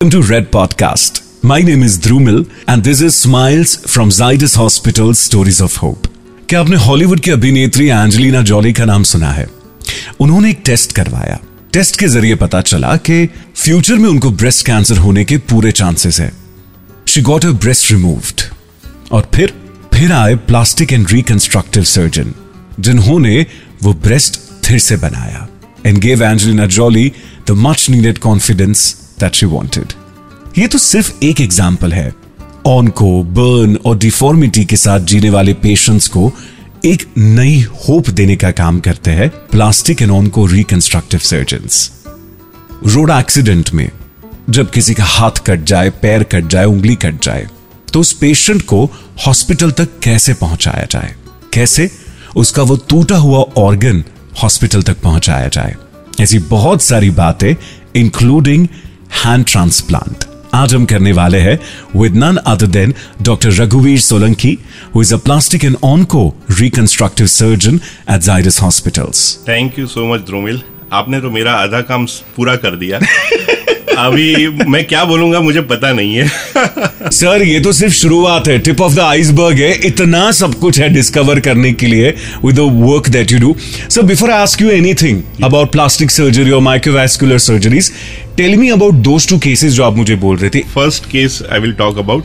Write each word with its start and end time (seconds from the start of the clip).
Welcome 0.00 0.22
to 0.22 0.28
Red 0.30 0.44
Podcast. 0.52 1.16
My 1.44 1.56
name 1.60 1.82
is 1.82 1.94
Drumil 1.98 2.44
and 2.68 2.84
this 2.84 3.00
is 3.00 3.16
Smiles 3.20 3.70
from 3.92 4.10
Zydus 4.10 4.52
Hospital, 4.56 5.08
Stories 5.20 5.58
of 5.60 5.78
Hope. 5.78 6.06
क्या 6.48 6.60
आपने 6.60 6.76
Hollywood 6.76 7.20
की 7.20 7.30
अभिनेत्री 7.30 7.86
Angelina 7.88 8.42
Jolie 8.42 8.72
का 8.72 8.84
नाम 8.84 9.02
सुना 9.02 9.30
है? 9.32 9.46
उन्होंने 10.20 10.50
एक 10.50 10.60
टेस्ट 10.64 10.92
करवाया। 10.92 11.38
टेस्ट 11.72 11.98
के 12.00 12.08
ज़रिए 12.08 12.34
पता 12.34 12.60
चला 12.60 12.94
कि 12.96 13.26
फ्यूचर 13.56 13.94
में 13.94 14.08
उनको 14.10 14.30
ब्रेस्ट 14.30 14.66
कैंसर 14.66 14.98
होने 14.98 15.24
के 15.24 15.38
पूरे 15.52 15.72
चांसेस 15.72 16.20
है। 16.20 16.32
She 17.06 17.22
got 17.22 17.44
a 17.44 17.50
breast 17.50 17.90
removed 17.92 18.42
और 19.12 19.28
फिर 19.34 19.54
फिर 19.94 20.12
आए 20.12 20.34
प्लास्टिक 20.34 20.92
एंड 20.92 21.10
रिकंस्ट्रक्टिव 21.10 21.84
सर्जन 21.96 22.32
जिन्होंने 22.80 23.46
वो 23.82 23.94
ब्रेस्ट 24.06 24.40
फिर 24.64 24.78
से 24.78 24.96
बनाया। 24.96 25.48
And 25.86 25.98
gave 25.98 26.22
Angelina 26.22 26.66
Jolie 26.78 27.12
the 27.48 27.60
much 27.66 27.90
needed 27.90 28.18
confidence 28.18 28.94
that 29.20 29.34
she 29.34 29.46
wanted 29.46 29.92
ये 30.58 30.66
तो 30.66 30.78
सिर्फ़ 30.78 31.12
एक 31.24 31.40
एग्ज़ाम्पल 31.40 31.92
है। 31.92 32.12
ऑन 32.66 32.88
को 32.90 33.22
बर्न 33.24 33.76
और 33.86 33.98
डिफॉर्मिटी 33.98 34.64
के 34.64 34.76
साथ 34.76 35.00
जीने 35.00 35.30
वाले 35.30 35.54
पेशेंट्स 35.56 36.08
को 36.08 36.30
एक 36.84 37.04
नई 37.18 37.60
होप 37.80 38.08
देने 38.10 38.36
का 38.36 38.50
काम 38.52 38.80
करते 38.80 39.10
हैं 39.10 39.28
प्लास्टिक 39.50 40.02
एंड 40.02 40.10
ऑन 40.10 40.26
को 40.28 40.46
रिकंस्ट्रक्टिव 40.46 41.20
सर्जन 41.20 41.68
रोड 42.86 43.10
एक्सीडेंट 43.10 43.70
में, 43.74 43.90
जब 44.50 44.70
किसी 44.70 44.94
का 44.94 45.04
हाथ 45.04 45.44
कट 45.46 45.64
जाए, 45.64 45.90
पैर 45.92 46.22
कट 46.24 46.46
जाए, 46.46 46.64
उंगली 46.64 46.94
कट 46.96 47.22
जाए 47.22 47.46
तो 47.92 48.00
उस 48.00 48.12
पेशेंट 48.12 48.62
को 48.62 48.84
हॉस्पिटल 49.26 49.70
तक 49.70 49.98
कैसे 50.02 50.34
पहुँचाया 50.34 50.86
जाए? 50.90 51.14
कैसे? 51.52 51.90
उसका 52.36 52.62
वो 52.62 52.76
टूटा 52.88 53.16
हुआ 53.16 53.38
ऑर्गन 53.58 54.02
हॉस्पिटल 54.42 54.82
तक 54.82 55.00
पहुँचाया 55.02 55.48
जाए। 55.48 55.74
ऐसी 56.20 56.38
बहुत 56.48 56.82
सारी 56.82 57.10
बातें 57.12 57.54
इंक्लूडिंग 57.96 58.66
हैंड 59.14 59.44
ट्रांसप्लांट 59.46 60.24
आज 60.54 60.74
हम 60.74 60.84
करने 60.86 61.12
वाले 61.12 61.38
हैं 61.40 61.58
with 61.96 62.16
none 62.16 62.36
other 62.46 62.66
than 62.76 62.94
doctor 63.22 63.52
रघुवीर 63.62 63.98
Solanki 64.00 64.56
who 64.94 65.02
is 65.02 65.14
a 65.14 65.18
plastic 65.24 65.64
and 65.64 65.76
onco 65.84 66.22
reconstructive 66.60 67.26
surgeon 67.26 67.80
at 68.10 68.20
Zydus 68.20 68.60
hospitals 68.62 69.22
thank 69.48 69.78
you 69.78 69.86
so 69.86 70.12
much 70.14 70.20
Dhrumil 70.26 70.62
आपने 70.92 71.20
तो 71.20 71.30
मेरा 71.30 71.52
आधा 71.54 71.80
काम 71.90 72.06
पूरा 72.36 72.56
कर 72.56 72.76
दिया 72.76 72.98
अभी 73.98 74.48
मैं 74.64 74.84
क्या 74.84 75.04
बोलूँगा 75.04 75.40
मुझे 75.40 75.60
पता 75.62 75.92
नहीं 75.92 76.14
है। 76.14 77.10
सर 77.10 77.42
ये 77.42 77.60
तो 77.60 77.72
सिर्फ़ 77.72 77.94
शुरुआत 77.94 78.48
है। 78.48 78.58
टिप 78.58 78.80
ऑफ़ 78.80 78.94
द 78.94 79.00
आइसबर्ग 79.00 79.58
है 79.58 79.72
इतना 79.86 80.30
सब 80.32 80.54
कुछ 80.54 80.80
है 80.80 80.88
डिस्कवर 80.88 81.40
करने 81.40 81.72
के 81.72 81.86
लिए 81.86 82.14
with 82.44 82.56
the 82.56 82.68
work 82.84 83.08
that 83.08 83.32
you 83.32 83.38
do 83.38 83.54
sir 83.90 84.02
before 84.02 84.30
I 84.30 84.42
ask 84.42 84.62
you 84.62 84.70
anything 84.70 85.22
about 85.44 85.72
plastic 85.72 86.10
surgery 86.10 86.50
और 86.50 86.60
microvascular 86.62 87.38
surgeries 87.38 87.92
tell 88.36 88.56
me 88.56 88.68
about 88.70 88.94
those 89.04 89.28
two 89.30 89.38
cases 89.38 89.72
जो 89.72 89.84
आप 89.84 89.96
मुझे 89.96 90.14
बोल 90.16 90.36
रहे 90.36 90.50
थे। 90.50 90.62
First 90.74 91.04
case 91.04 91.42
I 91.52 91.60
will 91.60 91.72
talk 91.72 91.98
about 91.98 92.24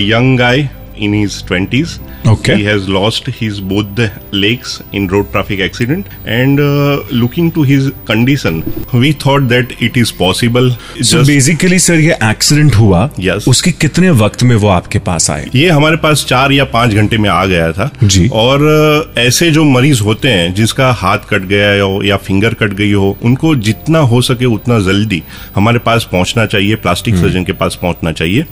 young 0.00 0.38
guy 0.38 0.68
in 0.96 1.12
his 1.12 1.42
20s. 1.42 1.98
Okay. 2.26 2.56
He 2.56 2.64
has 2.64 2.88
lost 2.88 3.26
his 3.26 3.60
both 3.60 3.94
the 3.94 4.10
legs 4.32 4.82
in 4.92 5.06
road 5.08 5.30
traffic 5.30 5.60
accident 5.60 6.06
and 6.26 6.60
uh, 6.60 7.02
looking 7.12 7.50
to 7.52 7.62
his 7.62 7.92
condition, 8.06 8.62
we 8.92 9.12
thought 9.12 9.48
that 9.48 9.72
it 9.82 9.96
is 9.96 10.12
possible. 10.12 10.70
So 11.02 11.24
basically 11.24 11.78
sir 11.78 11.94
ये 12.00 12.18
accident 12.30 12.74
हुआ 12.74 13.08
Yes. 13.20 13.48
उसके 13.48 13.72
कितने 13.72 14.10
वक्त 14.22 14.42
में 14.42 14.54
वो 14.56 14.68
आपके 14.68 14.98
पास 15.08 15.30
आए 15.30 15.50
ये 15.54 15.68
हमारे 15.68 15.96
पास 16.04 16.24
चार 16.28 16.52
या 16.52 16.64
पाँच 16.74 16.94
घंटे 16.94 17.18
में 17.18 17.28
आ 17.30 17.44
गया 17.46 17.70
था 17.72 17.90
जी। 18.04 18.28
और 18.32 19.14
ऐसे 19.18 19.50
जो 19.50 19.64
मरीज़ 19.64 20.02
होते 20.02 20.28
हैं 20.28 20.52
जिसका 20.54 20.90
हाथ 21.02 21.28
कट 21.30 21.42
गया 21.48 21.82
हो 21.82 22.02
या 22.04 22.16
फिंगर 22.26 22.54
कट 22.62 22.72
गई 22.80 22.92
हो 22.92 23.16
उनको 23.24 23.54
जितना 23.68 23.98
हो 24.12 24.20
सके 24.22 24.44
उतना 24.46 24.78
जल्दी 24.86 25.22
हमारे 25.54 25.78
पास 25.86 26.08
पहुँचना 26.12 26.46
चाहिए 26.46 26.74
प्लास्टिक 26.84 27.16
सर्जन 27.16 27.44
के 27.44 27.52
पास 27.62 27.78
पहुँचना 27.82 28.12
चाहिए 28.12 28.44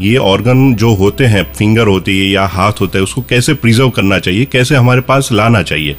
ये 0.00 0.16
ऑर्गन 0.32 0.74
जो 0.82 0.94
होते 0.94 1.26
हैं 1.34 1.44
फिंगर 1.58 1.83
होती 1.86 2.18
है 2.18 2.26
या 2.26 2.46
हाथ 2.46 2.72
होता 2.80 2.98
है 2.98 3.02
उसको 3.02 3.22
कैसे 3.22 3.54
प्रिजर्व 3.54 3.90
करना 3.90 4.18
चाहिए 4.18 4.44
कैसे 4.44 4.74
हमारे 4.74 5.00
पास 5.00 5.28
लाना 5.32 5.62
चाहिए। 5.62 5.96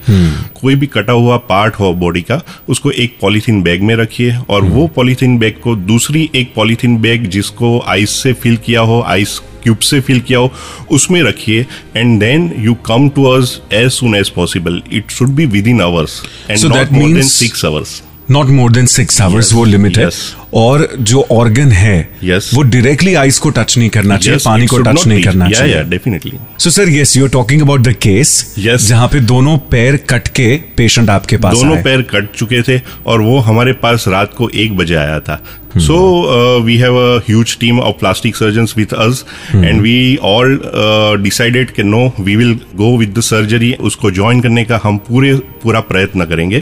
कोई 0.61 0.75
भी 0.75 0.87
कटा 0.87 1.13
हुआ 1.13 1.37
पार्ट 1.37 1.75
हो 1.75 1.93
बॉडी 1.93 2.21
का 2.21 2.41
उसको 2.69 2.91
एक 2.91 3.17
पॉलीथीन 3.21 3.61
बैग 3.63 3.81
में 3.81 3.95
रखिए 3.95 4.37
और 4.49 4.63
वो 4.63 4.87
पॉलीथीन 4.87 5.37
बैग 5.37 5.53
को 5.63 5.75
दूसरी 5.75 6.29
एक 6.35 6.53
पॉलीथीन 6.55 6.97
बैग 6.97 7.25
जिसको 7.29 7.79
आइस 7.87 8.09
से 8.09 8.33
फिल 8.33 8.57
किया 8.57 8.81
हो 8.81 9.01
आइस 9.07 9.39
क्यूब 9.63 9.77
से 9.79 9.99
फिल 10.01 10.19
किया 10.19 10.39
हो 10.39 10.51
उसमें 10.91 11.23
रखिए 11.23 11.65
and 11.95 12.19
then 12.19 12.53
you 12.59 12.73
come 12.73 13.09
to 13.09 13.23
us 13.23 13.61
as 13.73 13.91
soon 13.91 14.15
as 14.15 14.29
possible 14.29 14.81
it 14.93 15.11
should 15.11 15.29
be 15.29 15.45
within 15.67 15.81
hours 15.81 16.21
and 16.49 16.65
not 16.65 16.91
more 16.91 17.09
than 17.09 17.21
six 17.21 17.65
hours 17.65 18.03
not 18.31 18.47
more 18.49 18.71
than 18.71 18.85
six 18.85 19.21
hours 19.21 19.53
वो 19.53 19.63
limit 19.65 19.97
है। 19.97 20.09
और 20.53 20.87
जो 20.99 21.25
ऑर्गन 21.31 21.71
है 21.71 21.97
Yes. 22.25 22.53
वो 22.53 22.61
डायरेक्टली 22.63 23.13
आइस 23.15 23.37
को 23.39 23.49
touch 23.49 23.77
नहीं 23.77 23.89
करना 23.89 24.17
चाहिए 24.17 24.39
पानी 24.45 24.67
को 24.67 24.77
टच 24.77 25.05
नहीं 25.07 25.23
करना 25.23 25.45
yeah, 25.45 25.57
चाहिए। 25.57 25.83
Definitely 25.83 26.31
so 26.59 26.69
sir 26.69 26.89
yes 26.89 27.15
you 27.17 27.23
are 27.23 27.29
talking 27.29 27.61
about 27.61 27.81
the 27.81 27.93
case 28.01 28.55
yes 28.59 28.87
जहाँ 28.87 29.07
पे 29.07 29.19
दोनों 29.33 29.57
पैर 29.71 29.97
कट 30.09 30.27
के 30.27 30.55
पेशेंट 30.77 31.09
आपके 31.09 31.37
पास 31.37 31.53
दोनों 31.53 31.81
पैर 31.83 32.01
कट 32.01 32.31
चुके 32.35 32.61
थे 32.61 32.79
और 33.05 33.21
वो 33.21 33.39
हमारे 33.39 33.73
पास 33.83 34.05
रात 34.07 34.33
को 34.33 34.49
एक 34.49 34.77
बजे 34.77 34.95
आया 34.95 35.19
था। 35.19 35.41
So 35.77 35.95
we 36.63 36.75
have 36.77 36.97
a 36.97 37.17
huge 37.27 37.57
team 37.59 37.79
of 37.79 37.95
plastic 37.99 38.35
surgeon 38.35 38.67
with 38.77 38.93
us 38.95 39.23
and 39.55 39.81
we 39.81 39.95
all 40.23 40.59
decided 41.23 41.71
कि 41.71 41.83
no 41.83 42.05
we 42.19 42.35
will 42.35 42.53
go 42.75 42.95
with 42.97 43.13
the 43.17 43.21
surgery 43.23 43.73
उसको 43.81 44.11
ज्वाइन 44.11 44.41
करने 44.41 44.63
का 44.65 44.79
हम 44.83 44.97
पूरे 45.07 45.33
पूरा 45.63 45.79
प्रयत्न 45.81 46.25
करेंगे 46.25 46.61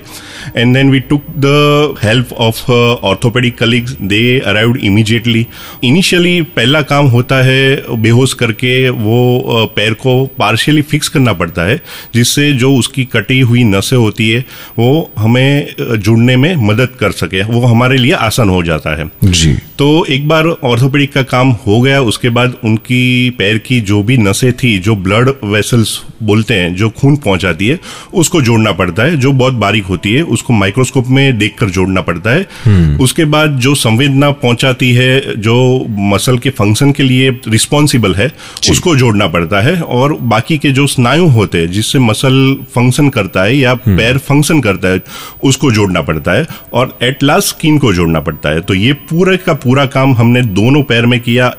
and 0.57 0.73
then 0.75 0.90
we 0.91 1.00
took 1.09 1.25
the 1.38 1.96
help 2.03 2.34
of 2.41 2.72
orthopaedic 2.72 3.57
colleagues 3.57 3.96
they 4.03 4.23
arrived 4.41 4.78
immediately 4.84 5.46
initially 5.84 6.41
पहला 6.56 6.81
काम 6.94 7.07
होता 7.07 7.41
है 7.44 7.96
बेहोश 8.00 8.34
करके 8.41 8.73
वो 8.90 9.66
पैर 9.75 9.94
को 10.03 10.16
पार्शियली 10.40 10.81
फिक्स 10.91 11.09
करना 11.09 11.34
पड़ता 11.34 11.68
है 11.68 11.79
जिससे 12.16 12.52
जो 12.56 12.73
उसकी 12.75 13.06
कटी 13.13 13.40
हुई 13.44 13.63
नसें 13.66 13.96
होती 13.97 14.29
है 14.29 14.44
वो 14.79 14.91
हमें 15.18 16.00
जुड़ने 16.00 16.35
में 16.38 16.56
मदद 16.66 16.97
कर 17.00 17.12
सके 17.13 17.44
वो 17.46 17.66
हमारे 17.66 17.97
लिए 17.97 18.12
आसान 18.23 18.50
हो 18.50 18.63
जाता 18.63 18.96
है 18.96 19.03
जी। 19.24 19.53
तो 19.78 20.06
एक 20.06 20.28
बार 20.28 20.47
ऑर्थोपेडिक 20.64 21.14
का 21.14 21.22
काम 21.24 21.50
हो 21.68 21.80
गया 21.81 22.02
उसके 22.02 22.30
बाद 22.30 22.53
उनकी 22.64 23.30
पैर 23.30 23.58
की 23.58 23.80
जो 23.81 24.02
भी 24.03 24.18
नसें 24.18 24.52
थी 24.53 24.78
जो 24.80 24.96
ब्लड 24.96 25.30
वेसल्स 25.44 26.02
बोलते 26.24 26.53
हैं 26.53 26.75
जो 26.75 26.90
खून 26.90 27.16
पहुंचाती 27.16 27.68
है 27.68 27.80
उसको 28.14 28.41
जोड़ना 28.41 28.72
पड़ता 28.72 29.03
है। 29.03 29.18
जो 29.18 29.31
बहुत 29.31 29.53
बारीक 29.53 29.86
होती 29.86 30.14
है 30.14 30.22
उसको 30.24 30.53
माइक्रोस्कोप 30.53 31.08
में 31.08 31.38
देखकर 31.38 31.69
जोड़ना 31.69 32.02
पड़ता 32.02 32.30
है। 32.30 32.97
उसके 32.97 33.25
बाद 33.25 33.58
जो 33.58 33.75
संवेदना 33.75 34.30
पहुंचाती 34.31 34.91
है 34.91 35.35
जो 35.38 35.85
मसल 35.90 36.38
के 36.38 36.50
फ़ंक्शन 36.50 36.91
के 36.91 37.03
लिए 37.03 37.30
रिस्पॉन्सिबल 37.47 38.16
है 38.16 38.31
उसको 38.72 38.96
जोड़ना 38.96 39.28
पड़ता 39.28 39.62
है। 39.62 39.75
और 39.81 40.14
बाकी 40.14 40.58
के 40.58 40.72
जो 40.72 40.88
स्नायु 40.88 41.28
होते 41.28 41.58
हैं 41.58 41.72
जिससे 41.72 42.00
मसल 42.00 42.56
फ़ंक्शन 42.75 43.09
करता 43.09 43.44
है 43.44 43.58
या 43.58 43.74
पैर 43.75 44.18
फ़ंक्शन 44.18 44.62
करता 44.62 44.88
है 44.88 45.02
उसको 45.44 45.72
जोड़ना 45.72 46.02
पड़ता 46.02 46.31
है। 46.31 46.46
और 46.74 46.97
एट 47.03 47.24
लास्ट 47.24 47.50
स्किन 47.50 47.78
को 47.78 47.94
जोड़ना 47.94 48.20
पड़ता 48.20 48.50
है। 48.50 48.62
तो 48.62 48.74
ये 48.74 48.93
पूरे 49.09 49.38
का 49.38 49.54
पूरा 49.54 49.86
काम 49.86 50.14
हमने 50.14 50.42
दोनों 50.42 50.84
पैर 50.84 51.06
में 51.06 51.20
किया 51.20 51.54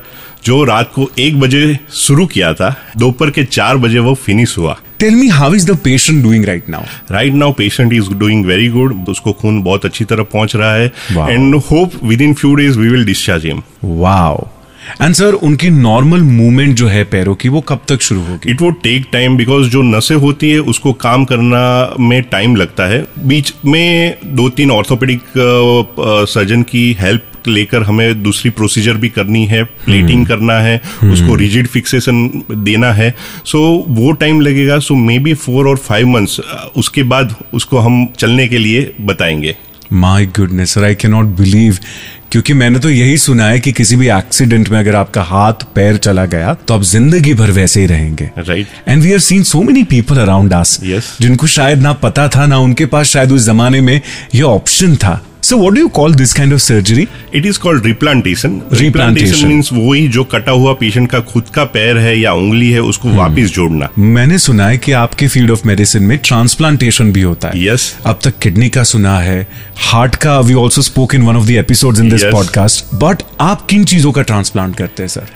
जो 0.45 0.63
रात 0.63 0.91
को 0.93 1.09
एक 1.19 1.39
बजे 1.39 1.77
शुरू 1.93 2.25
किया 2.25 2.53
था। 2.53 2.75
दोपहर 2.97 3.29
के 3.29 3.43
चार 3.43 3.77
बजे 3.77 3.99
वो 3.99 4.13
फिनिश 4.13 4.57
हुआ। 4.57 4.77
Tell 4.99 5.15
me 5.15 5.27
how 5.27 5.53
is 5.53 5.71
the 5.71 5.77
patient 5.77 6.23
doing 6.23 6.45
right 6.45 6.69
now 6.69 6.83
right 7.11 7.33
now 7.33 7.51
patient 7.51 7.93
is 7.93 8.09
doing 8.09 8.45
very 8.45 8.67
good 8.67 9.05
उसको 9.09 9.33
खून 9.33 9.61
बहुत 9.63 9.85
अच्छी 9.85 10.05
तरह 10.05 10.23
पहुँच 10.23 10.55
रहा 10.55 10.73
है. 10.73 10.91
And 11.29 11.55
hope 11.55 12.03
within 12.21 12.33
few 12.33 12.53
days 12.55 12.79
we 12.79 12.89
will 12.89 13.05
discharge 13.05 13.45
him 13.45 13.61
wow 13.83 14.47
and 15.01 15.13
sir 15.13 15.33
उनकी 15.33 15.69
नॉर्मल 15.69 16.21
मूवमेंट 16.21 16.75
जो 16.75 16.87
है 16.87 17.03
पैरों 17.03 17.35
की 17.35 17.49
वो 17.49 17.61
कब 17.61 17.79
तक 17.87 18.01
शुरू 18.01 18.21
होगी? 18.21 18.51
It 18.51 18.61
would 18.61 18.81
take 18.83 19.05
time 19.11 19.37
because 19.37 19.69
जो 19.69 19.81
नसें 19.81 20.15
होती 20.15 20.49
है 20.49 20.59
उसको 20.59 20.93
काम 20.93 21.25
करना 21.25 21.93
में 21.99 22.21
टाइम 22.23 22.55
लगता 22.55 22.85
है। 22.85 23.05
बीच 23.19 23.53
में 23.65 24.17
दो 24.25 24.49
तीन 24.49 24.71
ऑर्थोपेडिक 24.71 25.21
सर्जन 26.29 26.63
की 26.63 26.91
हेल्प 26.99 27.23
लेकर 27.47 27.83
हमें 27.83 28.23
दूसरी 28.23 28.49
प्रोसीजर 28.51 28.93
भी 28.93 29.09
करनी 29.09 29.45
है। 29.45 29.63
प्लेटिंग 29.63 30.25
करना 30.27 30.59
है 30.59 30.77
उसको 31.03 31.35
रिजिड 31.35 31.67
फिक्सेशन 31.67 32.43
देना 32.51 32.91
है। 32.93 33.13
सो 33.45 33.57
so, 33.57 33.97
वो 33.97 34.11
टाइम 34.11 34.41
लगेगा। 34.41 34.79
सो 34.79 34.95
मे 34.95 35.19
बी 35.19 35.33
फोर 35.33 35.67
और 35.67 35.77
फाइव 35.77 36.07
मंथ्स 36.07 36.39
उसके 36.75 37.03
बाद 37.03 37.35
उसको 37.53 37.77
हम 37.77 38.05
चलने 38.19 38.47
के 38.47 38.57
लिए 38.57 38.91
बताएँगे। 39.01 39.55
My 39.93 40.25
goodness 40.37 40.73
sir 40.73 40.83
I 40.83 40.95
can 40.95 41.11
not 41.11 41.25
believe 41.37 41.77
क्योंकि 42.31 42.53
मैंने 42.53 42.79
तो 42.79 42.89
यही 42.89 43.17
सुना 43.17 43.47
है 43.47 43.59
कि 43.59 43.71
किसी 43.71 43.95
भी 43.95 44.09
एक्सीडेंट 44.09 44.69
में 44.69 44.77
अगर 44.79 44.95
आपका 44.95 45.21
हाथ 45.23 45.63
पैर 45.75 45.97
चला 45.97 46.25
गया 46.25 46.53
तो 46.53 46.73
आप 46.73 46.81
ज़िंदगी 46.83 47.33
भर 47.33 47.51
वैसे 47.51 47.81
ही 47.81 47.85
रहेंगे। 47.85 48.29
Right 48.37 48.67
and 48.87 49.01
we 49.03 49.13
are 49.13 49.19
seen 49.19 49.43
so 49.43 49.61
many 49.63 49.83
people 49.83 50.17
around 50.17 50.53
us. 50.53 50.79
जिनको 51.21 51.47
शायद 51.47 51.81
ना 51.81 51.93
पता 51.93 52.27
था 52.27 52.45
ना 52.45 52.57
उनके 52.57 52.85
पास 52.85 53.07
शायद 53.07 53.31
उस 53.31 53.45
जमाने 53.45 53.81
में 53.81 53.99
ये 54.35 54.41
ऑप्शन 54.41 54.95
था। 54.95 55.21
So 55.45 55.57
what 55.57 55.73
do 55.75 55.81
you 55.81 55.89
call 55.89 56.13
this 56.19 56.31
kind 56.33 56.53
of 56.53 56.61
surgery? 56.61 57.05
It 57.35 57.45
is 57.45 57.59
called 57.59 57.85
replantation 57.85 58.59
Replantation. 58.73 59.43
Means 59.45 59.69
वही 59.73 60.07
जो 60.07 60.23
कटा 60.23 60.51
हुआ 60.51 60.73
पेशेंट 60.73 61.09
का 61.11 61.19
खुद 61.31 61.49
का 61.55 61.63
पैर 61.73 61.97
है 61.97 62.17
या 62.19 62.33
उंगली 62.33 62.69
है 62.71 62.81
उसको 62.81 63.07
Hmm. 63.07 63.17
वापस 63.17 63.51
जोड़ना 63.55 63.89
मैंने 63.97 64.37
सुना 64.39 64.67
है 64.67 64.77
कि 64.77 64.91
आपके 65.01 65.27
फ़ील्ड 65.27 65.51
ऑफ़ 65.51 65.67
मेडिसिन 65.67 66.03
में 66.03 66.17
ट्रांसप्लांटेशन 66.19 67.11
भी 67.11 67.21
होता 67.21 67.49
है 67.49 67.65
Yes. 67.65 67.89
अब 68.05 68.19
तक 68.23 68.39
किडनी 68.41 68.69
का 68.69 68.83
सुना 68.83 69.17
है 69.19 69.41
हार्ट 69.91 70.15
का 70.25 70.39
we 70.39 70.53
also 70.63 70.81
spoke 70.81 71.15
in 71.15 71.21
one 71.21 71.35
of 71.35 71.45
the 71.47 71.51
episodes 71.65 71.99
in 71.99 72.09
this 72.09 72.23
podcast 72.31 72.95
but 73.03 73.23
आप 73.41 73.65
किन 73.69 73.85
चीज़ों 73.85 74.11
का 74.11 74.21
ट्रांसप्लांट 74.23 74.75
करते 74.75 75.03
हैं 75.03 75.07
sir 75.09 75.27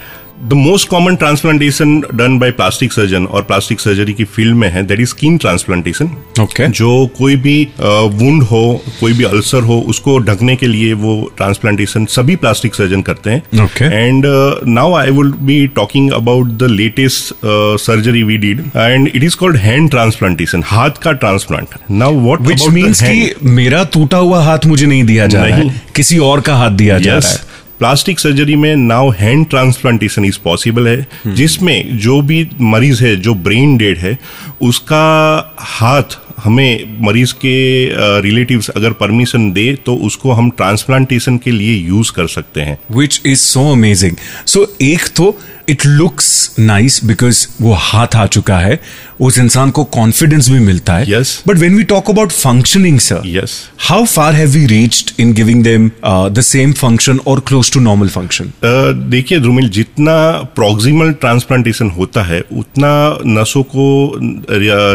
the 0.41 0.53
most 0.53 0.87
common 0.89 1.15
transplantation 1.15 1.99
done 2.15 2.37
by 2.39 2.51
plastic 2.51 2.93
surgeon 2.93 3.25
और 3.25 3.41
प्लास्टिक 3.41 3.79
सर्जरी 3.79 4.13
की 4.13 4.23
फ़ील्ड 4.25 4.55
में 4.55 4.67
है 4.69 4.83
that 4.87 4.99
is 4.99 5.09
skin 5.09 5.37
transplantation 5.37 6.09
okay 6.41 6.67
जो 6.67 6.91
कोई 7.17 7.35
भी 7.35 7.55
वुंड 7.81 8.43
हो 8.43 8.61
कोई 8.99 9.13
भी 9.13 9.23
अल्सर 9.23 9.63
हो 9.63 9.79
उसको 9.87 10.17
ढकने 10.19 10.55
के 10.55 10.67
लिए 10.67 10.93
वो 10.93 11.15
ट्रांसप्लांटेशन 11.37 12.05
सभी 12.05 12.35
प्लास्टिक 12.35 12.75
सर्जन 12.75 13.01
करते 13.01 13.29
हैं. 13.29 13.43
Okay. 13.65 13.91
And 13.91 14.25
now 14.67 14.93
I 14.93 15.09
would 15.09 15.35
be 15.41 15.65
talking 15.75 16.11
about 16.11 16.47
the 16.57 16.69
latest 16.71 17.33
surgery 17.83 18.23
we 18.23 18.37
did 18.37 18.59
and 18.75 19.11
it 19.15 19.23
is 19.23 19.35
called 19.35 19.57
hand 19.57 19.89
transplantation 19.89 20.63
हाथ 20.65 21.03
का 21.03 21.11
transplant 21.11 21.77
now 21.91 22.19
what 22.19 22.41
which 22.41 22.67
means 22.69 23.03
कि 23.03 23.33
मेरा 23.43 23.83
टूटा 23.93 24.17
हुआ 24.17 24.43
हाथ 24.43 24.65
मुझे 24.65 24.85
नहीं 24.85 25.03
दिया 25.03 25.27
जा 25.27 25.43
रहा 25.43 25.57
है 25.57 25.81
किसी 25.95 26.17
और 26.17 26.41
का 26.41 26.55
हाथ 26.55 26.71
दिया 26.71 26.99
जा 26.99 27.17
रहा 27.17 27.29
है। 27.29 27.47
प्लास्टिक 27.79 28.19
सर्जरी 28.19 28.55
में 28.55 28.75
now 28.75 29.09
hand 29.09 29.45
transplantation 29.49 30.25
is 30.25 30.39
possible 30.43 30.87
है 30.87 30.97
हम्म। 31.23 31.35
जिसमें 31.35 31.97
जो 31.97 32.21
भी 32.21 32.49
मरीज़ 32.61 33.03
है 33.03 33.15
जो 33.17 33.33
ब्रेन 33.37 33.77
डेड 33.77 33.97
है 33.97 34.17
उसका 34.61 35.05
हाथ 35.59 36.17
हमें 36.43 36.97
मरीज़ 37.01 37.33
के 37.35 37.57
रिलेटिव्स 38.21 38.69
अगर 38.69 38.93
परमिशन 39.01 39.51
दे 39.51 39.73
तो 39.85 39.95
उसको 40.07 40.31
हम 40.31 40.49
ट्रांसप्लांटेशन 40.57 41.37
के 41.37 41.51
लिए 41.51 41.75
यूज़ 41.87 42.11
कर 42.11 42.27
सकते 42.29 42.61
हैं। 42.61 42.77
विच 42.91 43.21
इज़ 43.25 43.39
सो 43.39 43.71
अमेजिंग 43.71 44.15
सो 44.45 44.67
एक 44.81 45.07
तो 45.15 45.37
इट 45.69 45.85
लुक्स 45.85 46.55
नाइस 46.59 46.99
बिकॉज़ 47.05 47.47
वो 47.61 47.73
हाथ 47.79 48.15
आ 48.15 48.25
चुका 48.27 48.57
है 48.59 48.79
उस 49.21 49.37
इंसान 49.39 49.69
को 49.69 49.83
कॉन्फिडेंस 49.93 50.49
भी 50.49 50.59
मिलता 50.59 50.93
है। 50.93 51.05
Yes. 51.07 51.29
But 51.47 51.57
when 51.57 51.75
we 51.77 51.83
talk 51.83 52.09
about 52.09 52.31
functioning 52.31 52.99
sir 52.99 53.21
yes 53.27 53.53
how 53.79 54.05
far 54.05 54.35
have 54.35 54.49
we 54.49 54.65
reached 54.65 55.11
in 55.21 55.33
giving 55.33 55.63
them 55.63 55.89
the 56.05 56.41
same 56.41 56.73
function 56.73 57.19
और 57.27 57.39
क्लोज 57.39 57.71
टू 57.73 57.79
नॉर्मल 57.79 58.07
फ़ंक्शन 58.07 58.51
देखिए 59.09 59.39
ध्रुमिल 59.39 59.69
जितना 59.69 60.15
प्रोक्सिमल 60.55 61.11
ट्रांसप्लांटेशन 61.11 61.89
होता 61.89 62.23
है 62.23 62.41
उतना 62.53 62.91
नसों 63.27 63.63
को 63.75 63.85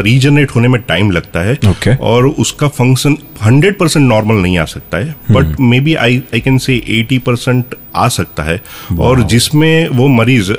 रीजनरेट 0.05 0.51
होने 0.51 0.69
में 0.69 0.81
टाइम 0.89 1.11
लगता 1.11 1.34
है। 1.34 1.34
Okay. 1.65 1.97
और 2.01 2.27
उसका 2.27 2.69
फ़ंक्शन 2.69 3.17
100 3.47 3.73
परसेंट 3.79 4.07
नॉर्मल 4.09 4.35
नहीं 4.35 4.59
आ 4.59 4.65
सकता 4.65 4.99
है 4.99 5.15
but 5.31 5.61
maybe 5.81 5.95
I 5.95 6.23
I 6.35 6.41
can 6.41 6.59
say 6.59 6.83
80 6.99 7.19
percent 7.19 7.75
आ 7.97 8.07
सकता 8.09 8.43
है। 8.43 8.61
और 9.01 9.23
जिसमें 9.23 9.89
वो 9.89 10.07
मरीज़ 10.09 10.51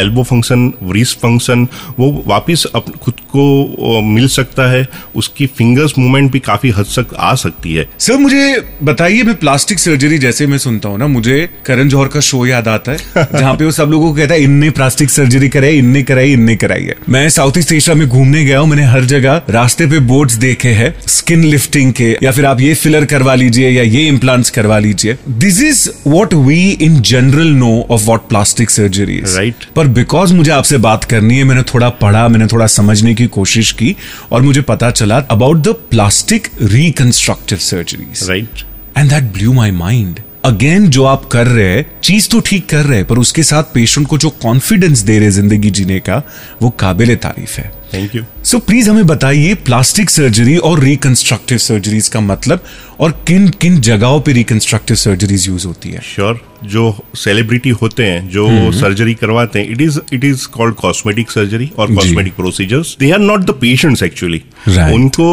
एल्बो 0.00 0.22
फ़ंक्शन 0.22 0.72
रिस्ट 0.92 1.18
फ़ंक्शन 1.18 1.66
वो 1.98 2.10
वापस 2.26 2.64
अप 2.74 2.84
खुद 2.96 3.14
को 3.36 4.00
मिल 4.02 4.28
सकता 4.28 4.70
है। 4.70 4.86
उसकी 5.16 5.46
फिंगर्स 5.46 5.94
मूवमेंट 5.98 6.30
भी 6.32 6.38
काफ़ी 6.38 6.70
हद 6.70 6.86
तक 6.98 7.14
आ 7.18 7.34
सकती 7.34 7.74
है। 7.74 7.88
सर 7.98 8.16
मुझे 8.16 8.62
बताइए 8.82 9.22
मैं 9.22 9.34
प्लास्टिक 9.34 9.78
सर्जरी 9.78 10.18
जैसे 10.18 10.46
मैं 10.46 10.58
सुनता 10.58 10.88
हूँ 10.88 10.98
ना 10.98 11.06
मुझे 11.06 11.48
करण 11.66 11.88
जौहर 11.88 12.08
का 12.08 12.20
शो 12.20 12.44
याद 12.46 12.68
आता 12.68 12.92
है 12.92 12.98
जहाँ 13.38 13.54
पे 13.54 13.64
वो 13.64 13.70
सब 13.70 13.88
लोगों 13.90 14.10
को 14.10 14.16
कहता 14.16 14.34
है 14.34 14.42
इनने 14.42 14.70
प्लास्टिक 14.70 15.10
सर्जरी 15.10 15.48
कराई 15.48 15.78
इनने 15.78 16.02
कराई 16.02 16.32
इनने 16.32 16.56
कराई 16.56 16.84
है। 16.84 16.96
मैं 17.08 17.28
साउथ 17.28 17.58
ईस्ट 17.58 17.72
एशिया 17.72 17.96
में 17.96 18.08
घूमने 18.08 18.44
गया 18.44 18.58
हूँ 18.58 18.68
मैंने 18.68 18.84
हर 18.84 19.04
जगह 19.04 19.42
रास्ते 19.50 19.86
पे 19.86 19.98
बोर्ड्स 20.06 20.34
देखे 20.34 20.68
हैं 20.68 20.94
स्किन 21.08 21.44
लिफ्टिंग 21.44 21.92
के 21.92 22.16
या 22.22 22.30
फिर 22.32 22.46
आप 22.46 22.60
ये 22.60 22.74
फिलर 22.74 23.04
करवा 23.04 23.34
लीजिए 23.34 23.70
या 23.70 23.82
ये 23.82 24.06
इम्प्लांट्स 24.08 24.50
करवा 24.50 24.78
लीजिए। 24.78 25.16
This 25.28 25.62
is 25.62 25.88
what 26.06 26.34
we 26.34 26.60
in 26.70 27.00
general 27.02 27.48
know 27.54 27.70
of 27.90 28.02
what 28.04 28.28
plastic 28.28 28.70
surgery 28.70 29.16
is 29.16 29.38
Right. 29.38 29.64
पर 29.76 29.88
बिकॉज़ 29.88 30.34
मुझे 30.34 30.50
आपसे 30.50 30.78
बात 30.78 31.04
करनी 31.04 31.36
है 31.38 31.44
मैंने 31.44 31.62
थोड़ा 31.74 31.88
पढ़ा 31.88 32.26
मैंने 32.28 32.46
थोड़ा 32.46 32.66
समझने 32.66 33.14
की 33.14 33.26
कोशिश 33.26 33.72
की 33.72 33.94
और 34.32 34.42
मुझे 34.42 34.60
पता 34.62 34.90
चला 34.90 35.18
about 35.30 35.62
the 35.62 35.74
plastic 35.90 36.48
reconstructive 36.62 37.58
surgeries 37.58 38.28
right 38.28 38.64
and 38.98 39.10
that 39.10 39.32
blew 39.32 39.52
my 39.52 39.70
mind 39.70 40.20
again 40.44 40.88
जो 40.88 41.04
आप 41.04 41.24
कर 41.32 41.46
रहे 41.46 41.66
हैं 41.66 41.86
चीज़ 42.04 42.28
तो 42.28 42.40
ठीक 42.40 42.68
कर 42.68 42.84
रहे 42.84 42.98
हैं 42.98 43.06
पर 43.06 43.18
उसके 43.18 43.42
साथ 43.42 43.62
पेशेंट 43.74 44.06
को 44.06 44.18
जो 44.18 44.30
कॉन्फिडेंस 44.42 45.00
दे 45.00 45.18
रहे 45.18 45.30
ज़िंदगी 45.30 45.70
जीने 45.70 45.98
का 46.00 46.22
वो 46.62 46.70
काबिल 46.70 47.14
तारीफ़ 47.16 47.56
है। 47.60 47.70
थैंक 47.94 48.14
यू 48.14 48.22
सो 48.44 48.58
प्लीज़ 48.58 48.88
हमें 48.90 49.06
बताइए 49.06 49.54
प्लास्टिक 49.66 50.10
सर्जरी 50.10 50.56
और 50.58 50.80
रिकंस्ट्रक्टिव 50.80 51.58
सर्जरीज 51.58 52.08
का 52.08 52.20
मतलब 52.20 52.64
और 53.00 53.10
किन 53.28 53.48
किन 53.60 53.80
जगहों 53.80 54.20
पे 54.20 54.32
रिकंस्ट्रक्टिव 54.32 54.96
सर्जरीज 54.96 55.46
यूज़ 55.48 55.66
होती 55.66 55.90
है? 55.90 56.00
श्योर 56.04 56.34
sure, 56.34 56.70
जो 56.72 57.04
सेलिब्रिटी 57.16 57.70
होते 57.82 58.04
हैं 58.04 58.28
जो 58.28 58.72
सर्जरी 58.72 59.14
करवाते 59.14 59.58
हैं 59.58 59.70
it 59.70 59.80
is 59.80 59.98
it 60.12 60.24
is 60.24 60.46
called 60.48 60.74
cosmetic 60.74 61.30
surgery 61.30 61.70
और 61.78 61.94
cosmetic 61.94 62.34
procedures 62.34 62.96
they 63.00 63.10
are 63.10 63.18
not 63.18 63.40
the 63.40 63.58
patients 63.60 64.02
actually 64.02 64.42
उनको 64.94 65.28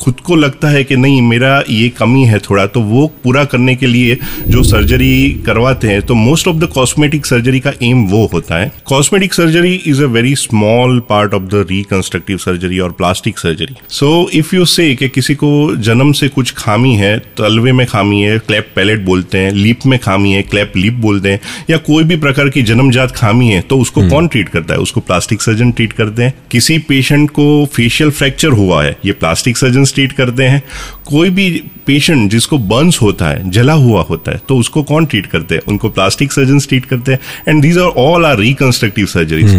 खुद 0.00 0.20
को 0.20 0.36
लगता 0.36 0.68
है 0.68 0.84
कि 0.84 0.96
नहीं 0.96 1.22
मेरा 1.22 1.62
ये 1.70 1.88
कमी 1.88 2.24
है 2.24 2.38
थोड़ा 2.38 2.66
तो 2.66 2.80
वो 2.80 3.06
पूरा 3.24 3.44
करने 3.44 3.74
के 3.76 3.86
लिए 3.86 4.18
जो 4.48 4.62
सर्जरी 4.62 5.42
करवाते 5.46 5.88
हैं 5.88 6.02
तो 6.02 6.14
most 6.14 6.48
of 6.48 6.56
the 6.56 6.64
cosmetic 6.64 7.26
surgery 7.26 7.60
का 7.60 7.72
एम 7.82 8.04
वो 8.04 8.30
होता 8.32 8.56
है। 8.56 8.72
Cosmetic 8.84 9.34
surgery 9.34 9.74
is 9.74 10.02
a 10.02 10.06
very 10.06 10.34
small 10.36 11.00
part 11.00 11.34
of 11.34 11.42
the 11.42 11.66
reconstructive 11.70 12.36
surgery 12.36 12.78
और 12.78 12.92
plastic 12.92 13.38
surgery 13.38 13.74
so 13.88 14.30
if 14.34 14.56
you 14.56 14.64
say 14.64 14.94
कि 14.94 15.08
किसी 15.08 15.34
को 15.34 15.76
जन्म 15.76 16.12
से 16.12 16.28
कुछ 16.28 16.52
खामी 16.56 16.94
है 16.94 17.18
तलवे 17.18 17.72
में 17.72 17.86
खामी 17.86 18.20
है 18.20 18.38
क्लैप 18.38 18.72
पैलेट 18.76 19.04
बोलते 19.04 19.38
हैं 19.38 19.52
लिप 19.52 19.78
में 19.86 19.98
खामी 19.98 20.32
है 20.32 20.42
क्लैप 20.42 20.72
लिप 20.76 20.92
बोलते 20.92 21.30
हैं 21.30 21.40
या 21.70 21.76
कोई 21.76 22.04
भी 22.04 22.16
प्रकार 22.16 22.48
की 22.48 22.62
जन्मजात 22.62 23.10
खामी 23.10 23.48
है 23.48 23.60
तो 23.60 23.78
उसको 23.78 24.08
कौन 24.08 24.28
ट्रीट 24.28 24.48
करता 24.48 24.74
है? 24.74 24.80
उसको 24.80 25.00
प्लास्टिक 25.00 25.42
सर्जन 25.42 25.70
ट्रीट 25.72 25.92
करते 25.92 26.22
हैं। 26.22 26.34
किसी 26.50 26.78
पेशेंट 26.78 27.30
को 27.30 27.66
फेशियल 27.66 28.10
फ्रैक्चर 28.10 28.48
हुआ 28.48 28.84
है 28.84 28.96
ये 29.04 29.12
प्लास्टिक 29.12 29.56
सर्जन 29.56 29.84
ट्रीट 29.92 30.12
करते 30.12 30.44
हैं। 30.44 30.62
कोई 31.06 31.30
भी 31.30 31.50
पेशेंट 31.86 32.30
जिसको 32.30 32.58
बर्न्स 32.60 33.00
होता 33.02 33.26
है 33.26 33.50
जला 33.50 33.72
हुआ 33.74 34.02
होता 34.02 34.32
है 34.32 34.40
तो 34.48 34.56
उसको 34.58 34.82
कौन 34.82 35.06
ट्रीट 35.06 35.26
करते 35.26 35.54
हैं? 35.54 35.62
उनको 35.68 35.88
प्लास्टिक 35.88 36.32
सर्जन 36.32 36.58
ट्रीट 36.58 36.84
करते 36.84 37.12
हैं। 37.12 37.18
And 37.48 37.62
these 37.62 37.78
are 37.78 37.88
all 37.98 38.24
are 38.26 38.38
reconstructive 38.38 39.06
surgeries 39.06 39.54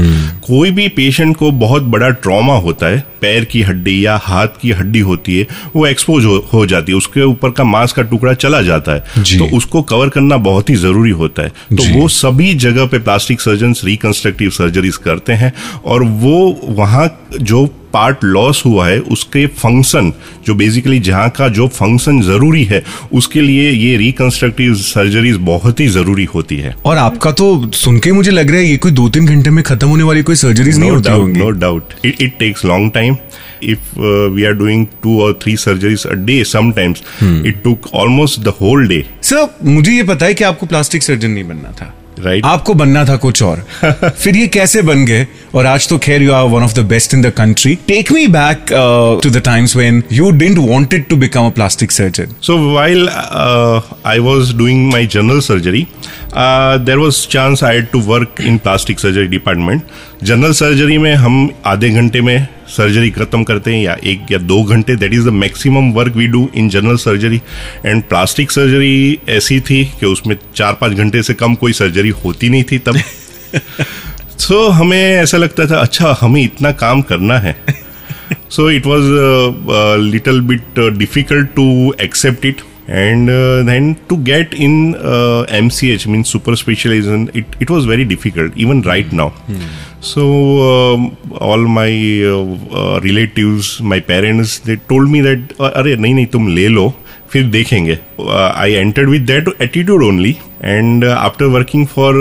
कोई 0.47 0.71
भी 0.71 0.87
पेशेंट 0.89 1.35
को 1.37 1.51
बहुत 1.53 1.83
बड़ा 1.85 2.09
ट्रॉमा 2.09 2.55
होता 2.57 2.87
है 2.87 3.03
पैर 3.21 3.45
की 3.45 3.61
हड्डी 3.61 4.05
या 4.05 4.15
हाथ 4.23 4.47
की 4.61 4.71
हड्डी 4.71 4.99
होती 5.01 5.37
है 5.37 5.47
वो 5.75 5.85
एक्सपोज 5.87 6.25
हो, 6.25 6.37
हो 6.53 6.65
जाती 6.65 6.91
है। 6.91 6.97
उसके 6.97 7.23
ऊपर 7.23 7.51
का 7.51 7.63
मांस 7.63 7.93
का 7.93 8.01
टुकड़ा 8.01 8.33
चला 8.35 8.61
जाता 8.61 8.91
है। 8.91 8.99
तो 9.37 9.55
उसको 9.57 9.81
कवर 9.83 10.09
करना 10.09 10.37
बहुत 10.39 10.69
ही 10.69 10.75
ज़रूरी 10.75 11.11
होता 11.13 11.43
है। 11.43 11.49
तो 11.71 11.93
वो 11.93 12.07
सभी 12.07 12.53
जगह 12.55 12.85
पे 12.85 12.99
प्लास्टिक 12.99 13.41
सर्जन 13.41 13.73
रिकंस्ट्रक्टिव 13.83 14.49
सर्जरीज 14.49 14.97
करते 14.97 15.33
हैं। 15.33 15.53
और 15.85 16.03
वो 16.03 16.37
वहाँ 16.65 17.07
जो 17.41 17.65
पार्ट 17.97 18.23
लॉस 18.23 18.63
हुआ 18.65 18.87
है 18.87 18.99
उसके 19.17 19.45
फ़ंक्शन 19.61 20.11
जो 20.45 20.55
बेसिकली 20.55 20.99
जहाँ 20.99 21.29
का 21.37 21.47
जो 21.49 21.67
फ़ंक्शन 21.67 22.21
ज़रूरी 22.21 22.63
है 22.65 22.83
उसके 23.13 23.41
लिए 23.41 23.69
ये 23.71 23.95
रिकंस्ट्रक्टिव 23.97 24.73
सर्जरीज 24.75 25.35
बहुत 25.45 25.79
ही 25.79 25.87
ज़रूरी 25.87 26.25
होती 26.33 26.57
है। 26.57 26.75
और 26.85 26.97
आपका 26.97 27.31
तो 27.31 27.47
सुन 27.75 27.99
के 27.99 28.11
मुझे 28.11 28.31
लग 28.31 28.51
रहा 28.51 28.59
है 28.59 28.69
ये 28.69 28.77
कोई 28.77 28.91
दो 28.91 29.07
तीन 29.09 29.25
घंटे 29.25 29.49
में 29.49 29.63
खत्म 29.63 29.87
होने 29.87 30.03
वाली 30.03 30.23
कोई 30.23 30.35
सर्जरीज 30.35 30.77
नहीं 30.79 30.89
no 30.89 30.95
होती 30.95 31.09
doubt 31.09 31.21
होंगी। 31.21 31.59
doubt. 31.65 31.95
It, 32.05 32.21
it 32.27 32.39
takes 32.39 32.63
long 32.63 32.89
time. 32.97 33.17
If 33.73 33.93
uh, 33.97 34.29
we 34.33 34.45
are 34.45 34.55
doing 34.63 34.87
two 35.03 35.19
or 35.27 35.33
three 35.43 35.55
surgeries 35.65 36.05
a 36.05 36.15
day 36.15 36.39
sometimes 36.53 37.01
it 37.51 37.63
took 37.63 37.87
almost 38.01 38.43
the 38.49 38.53
whole 38.61 38.87
day. 38.93 39.03
Sir 39.21 39.47
मुझे 39.77 39.91
ये 39.91 40.03
पता 40.11 40.25
है 40.25 40.33
कि 40.33 40.43
आपको 40.43 40.65
प्लास्टिक 40.65 41.03
सर्जन 41.03 41.31
नहीं 41.31 41.47
बनना 41.47 41.71
था। 41.79 41.93
Right 42.19 42.43
right. 42.43 42.53
आपको 42.53 42.73
बनना 42.73 43.03
था 43.05 43.15
कुछ 43.15 43.41
और। 43.43 43.65
फिर 44.09 44.35
ये 44.35 44.47
कैसे 44.47 44.81
बन 44.81 45.05
गए? 45.05 45.27
और 45.55 45.65
आज 45.65 45.87
तो 45.89 45.97
खैर 45.97 46.21
you 46.21 46.31
are 46.33 46.45
one 46.45 46.63
of 46.63 46.73
the 46.73 46.79
best 46.85 47.13
in 47.13 47.21
the 47.21 47.29
country 47.29 47.75
take 47.87 48.11
me 48.11 48.27
back 48.27 48.65
to 49.23 49.29
the 49.29 49.37
times 49.37 49.75
when 49.75 50.03
you 50.11 50.31
didn't 50.31 50.57
wanted 50.69 51.07
to 51.07 51.15
become 51.15 51.45
a 51.45 51.49
plastic 51.49 51.91
surgeon 51.91 52.35
so 52.41 52.57
while 52.71 53.09
I 54.05 54.19
was 54.19 54.55
doing 54.55 54.91
my 54.91 55.05
general 55.05 55.39
surgery 55.39 55.87
there 56.37 56.97
was 56.97 57.27
chance 57.27 57.63
I 57.63 57.75
had 57.75 57.87
to 57.91 57.99
work 58.01 58.41
in 58.41 58.57
plastic 58.57 58.99
surgery 58.99 59.27
department 59.27 59.81
general 60.23 60.51
surgery 60.51 60.97
में 60.97 61.15
हम 61.15 61.49
आधे 61.65 61.89
घंटे 61.89 62.21
में 62.21 62.47
surgery 62.67 63.09
खत्म 63.11 63.43
करते 63.43 63.75
हैं 63.75 63.83
या 63.83 63.97
एक 64.03 64.31
या 64.31 64.37
दो 64.37 64.63
घंटे 64.63 64.95
that 64.95 65.13
is 65.13 65.25
the 65.25 65.33
maximum 65.33 65.91
work 65.91 66.15
we 66.15 66.27
do 66.27 66.49
in 66.55 66.69
general 66.69 66.95
surgery 66.95 67.41
and 67.85 68.03
plastic 68.03 68.51
surgery 68.51 69.19
ऐसी 69.29 69.59
थी 69.59 69.85
कि 69.99 70.05
उसमें 70.05 70.37
चार 70.55 70.73
पाँच 70.73 70.93
घंटे 70.93 71.23
से 71.23 71.33
कम 71.33 71.55
कोई 71.55 71.73
सर्जरी 71.73 72.09
होती 72.09 72.49
नहीं 72.49 72.63
थी 72.63 72.77
तब। 72.77 72.97
सो 74.37 74.67
so, 74.67 74.73
हमें 74.73 75.15
ऐसा 75.15 75.37
लगता 75.37 75.65
था 75.65 75.77
अच्छा 75.77 76.17
हमें 76.21 76.43
इतना 76.43 76.71
काम 76.71 77.01
करना 77.01 77.39
है। 77.39 77.55
So 78.49 78.69
it 78.71 78.85
was 78.85 79.05
little 80.01 80.41
bit 80.41 80.79
difficult 80.79 81.49
to 81.55 81.95
accept 82.01 82.45
it 82.45 82.61
and 82.89 83.29
uh, 83.29 83.63
then 83.63 83.95
to 84.07 84.17
get 84.17 84.53
in 84.53 84.95
uh, 84.95 85.45
MCH 85.49 86.07
means 86.07 86.29
super 86.29 86.55
specialization 86.55 87.29
it, 87.33 87.45
it 87.59 87.69
was 87.69 87.85
very 87.85 88.05
difficult 88.05 88.55
even 88.55 88.81
right 88.81 89.11
now. 89.11 89.33
So 90.07 90.25
um, 90.65 91.05
all 91.47 91.63
my 91.77 91.91
uh, 92.29 92.35
uh, 92.81 92.99
relatives 93.05 93.69
my 93.91 93.99
parents 94.11 94.53
they 94.67 94.77
told 94.91 95.11
me 95.15 95.21
that 95.25 95.53
अरे 95.73 95.95
नहीं 95.95 96.13
नहीं 96.13 96.25
तुम 96.35 96.47
ले 96.55 96.67
लो 96.67 96.93
फिर 97.31 97.43
देखेंगे. 97.51 97.97
I 98.29 98.73
entered 98.73 99.09
with 99.09 99.21
that 99.31 99.49
attitude 99.61 100.03
only 100.03 100.35
and 100.63 101.05
after 101.05 101.45
working 101.55 101.85
for 101.87 102.13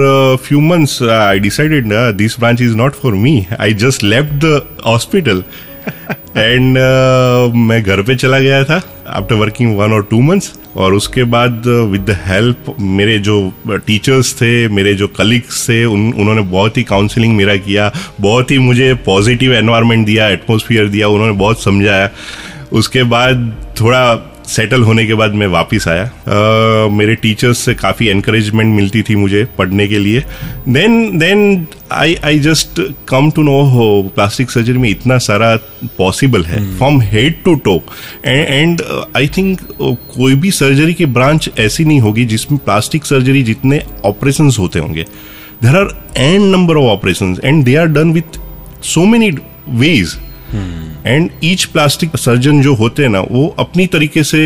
few 0.47 0.61
months 0.61 1.02
I 1.02 1.38
decided 1.40 1.93
this 2.16 2.38
branch 2.40 2.62
is 2.62 2.75
not 2.76 2.95
for 3.02 3.14
me 3.14 3.35
I 3.61 3.75
just 3.85 4.05
left 4.05 4.35
the 4.45 4.61
hospital 4.87 5.43
and 6.37 6.78
मैं 7.69 7.83
घर 7.83 8.02
पे 8.02 8.16
चला 8.16 8.38
गया 8.38 8.62
था। 8.64 8.81
आफ्टर 9.16 9.35
वर्किंग 9.35 9.76
वन 9.78 9.92
और 9.92 10.02
टू 10.11 10.20
मंथ्स 10.20 10.52
और 10.76 10.94
उसके 10.94 11.25
बाद 11.25 11.66
विद 11.90 12.00
द 12.02 12.16
हेल्प 12.25 12.75
मेरे 12.80 13.18
जो 13.18 13.37
टीचर्स 13.87 14.35
थे 14.35 14.68
मेरे 14.68 14.94
जो 14.94 15.08
कलीग्स 15.08 15.68
थे 15.68 15.85
उन, 15.85 16.12
उन्होंने 16.12 16.42
बहुत 16.42 16.76
ही 16.76 16.82
काउंसलिंग 16.82 17.37
मेरा 17.37 17.56
किया 17.56 17.90
बहुत 18.20 18.50
ही 18.50 18.58
मुझे 18.58 18.92
पॉजिटिव 19.06 19.54
एनवायरनमेंट 19.54 20.06
दिया 20.06 20.28
एटमोसफियर 20.28 20.88
दिया 20.88 21.08
उन्होंने 21.08 21.32
बहुत 21.38 21.62
समझाया। 21.62 22.11
उसके 22.73 23.02
बाद 23.02 23.52
थोड़ा 23.80 24.04
सेटल 24.47 24.83
होने 24.83 25.07
के 25.07 25.15
बाद 25.15 25.35
मैं 25.35 25.47
वापस 25.47 25.85
आया। 25.88 26.05
uh, 26.05 26.93
मेरे 26.93 27.15
टीचर्स 27.15 27.59
से 27.59 27.75
काफ़ी 27.75 28.09
एनकरेजमेंट 28.09 28.75
मिलती 28.75 29.03
थी 29.03 29.17
मुझे 29.17 29.45
पढ़ने 29.59 29.87
के 29.88 29.99
लिए। 29.99 30.21
Then 30.69 31.19
then 31.19 31.67
I 31.93 32.15
I 32.25 32.38
just 32.38 32.81
come 33.09 33.31
to 33.31 33.43
know 33.43 33.61
how 33.62 33.87
plastic 34.15 34.50
surgery 34.50 34.79
में 34.79 34.88
इतना 34.91 35.19
सारा 35.19 35.55
पॉसिबल 35.99 36.45
है 36.45 36.61
from 36.76 37.00
head 37.03 37.43
to 37.45 37.55
toe 37.55 37.76
and 38.26 38.83
I 39.17 39.29
think 39.29 39.61
कोई 39.83 40.35
भी 40.35 40.50
सर्जरी 40.50 40.95
की 40.95 41.07
ब्रांच 41.07 41.50
ऐसी 41.59 41.85
नहीं 41.85 42.00
होगी 42.00 42.25
जिसमें 42.25 42.59
प्लास्टिक 42.65 43.05
सर्जरी 43.05 43.43
जितने 43.43 43.83
ऑपरेशन 44.05 44.50
होते 44.59 44.79
होंगे। 44.79 45.03
There 45.62 45.76
are 45.76 46.05
and 46.17 46.53
number 46.53 46.76
of 46.76 46.91
operation 46.91 47.37
and 47.45 47.65
they 47.65 47.76
are 47.76 47.87
done 47.87 48.12
with 48.12 48.38
so 48.85 49.05
many 49.05 49.31
ways 49.69 50.17
and 50.55 51.31
each 51.45 51.65
plastic 51.65 52.17
surgeon 52.17 52.61
जो 52.62 52.75
होते 52.75 53.03
हैं 53.03 53.11
ना 53.11 53.21
वो 53.21 53.47
अपनी 53.59 53.87
तरीके 53.87 54.23
से 54.25 54.41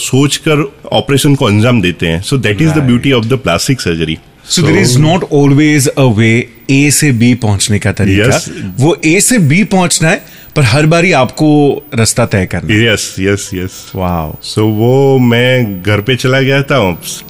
सोच 0.00 0.36
कर 0.48 0.64
ऑपरेशन 0.92 1.34
को 1.34 1.44
अंजाम 1.44 1.80
देते 1.82 2.06
हैं। 2.06 2.20
So 2.22 2.38
that 2.38 2.62
is 2.62 2.70
the 2.70 2.82
beauty 2.82 3.12
of 3.12 3.24
the 3.24 3.38
plastic 3.38 3.80
surgery 3.80 4.18
so 4.44 4.62
there 4.62 4.76
is 4.78 4.98
not 4.98 5.24
always 5.32 5.88
a 5.88 6.02
way 6.16 6.30
A 6.70 6.90
से 6.90 7.12
बी 7.12 7.34
पहुँचने 7.42 7.78
का 7.78 7.92
तरीका। 7.92 8.38
Yes. 8.38 8.48
वो 8.80 8.96
ए 9.04 9.20
से 9.20 9.38
बी 9.38 9.62
पहुँचना 9.64 10.08
है 10.08 10.22
पर 10.56 10.62
हर 10.62 10.86
बारी 10.86 11.10
आपको 11.18 11.46
रास्ता 11.94 12.24
तय 12.32 12.44
करना 12.46 12.74
yes 12.74 13.04
yes 13.20 13.48
yes 13.54 13.76
wow 13.94 14.34
so 14.44 14.66
वो 14.74 15.18
मैं 15.18 15.82
घर 15.82 16.00
पे 16.08 16.16
चला 16.16 16.40
गया 16.40 16.62
था 16.62 16.78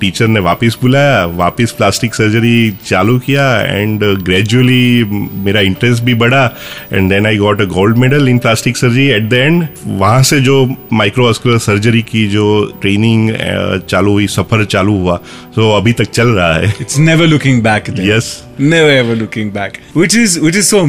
टीचर 0.00 0.26
ने 0.28 0.40
वापस 0.40 0.76
बुलाया 0.82 1.24
वापस 1.38 1.72
प्लास्टिक 1.78 2.14
सर्जरी 2.14 2.70
चालू 2.86 3.18
किया 3.18 3.46
एंड 3.60 4.04
ग्रेजुअली 4.24 5.04
मेरा 5.44 5.60
इंटरेस्ट 5.70 6.02
भी 6.04 6.14
बढ़ा 6.24 6.44
and 6.92 7.08
then 7.10 7.26
I 7.26 7.36
got 7.36 7.60
a 7.60 7.64
gold 7.72 7.98
medal 7.98 8.28
in 8.28 8.38
plastic 8.38 8.76
surgery 8.76 9.06
at 9.16 9.28
the 9.28 9.34
end 9.34 9.66
वहाँ 9.86 10.22
से 10.22 10.40
जो 10.40 10.64
माइक्रोवास्कुलर 10.92 11.58
सर्जरी 11.68 12.02
की 12.12 12.26
जो 12.30 12.48
ट्रेनिंग 12.82 13.30
चालू 13.88 14.12
हुई 14.12 14.26
सफ़र 14.36 14.64
चालू 14.76 14.98
हुआ 14.98 15.16
तो 15.56 15.70
अभी 15.76 15.92
तक 15.92 16.10
चल 16.10 16.28
रहा 16.28 16.52
है 16.54 16.72
It's 16.80 16.98
never 16.98 17.26
looking 17.26 17.62
back. 17.62 17.86
Then. 17.86 18.06
Yes. 18.06 18.30
Never 18.58 18.90
ever 18.92 19.16
looking 19.16 19.50
back. 19.50 19.80
Which 19.94 20.14
is 20.16 20.38
which 20.40 20.56
is 20.56 20.68
so 20.68 20.86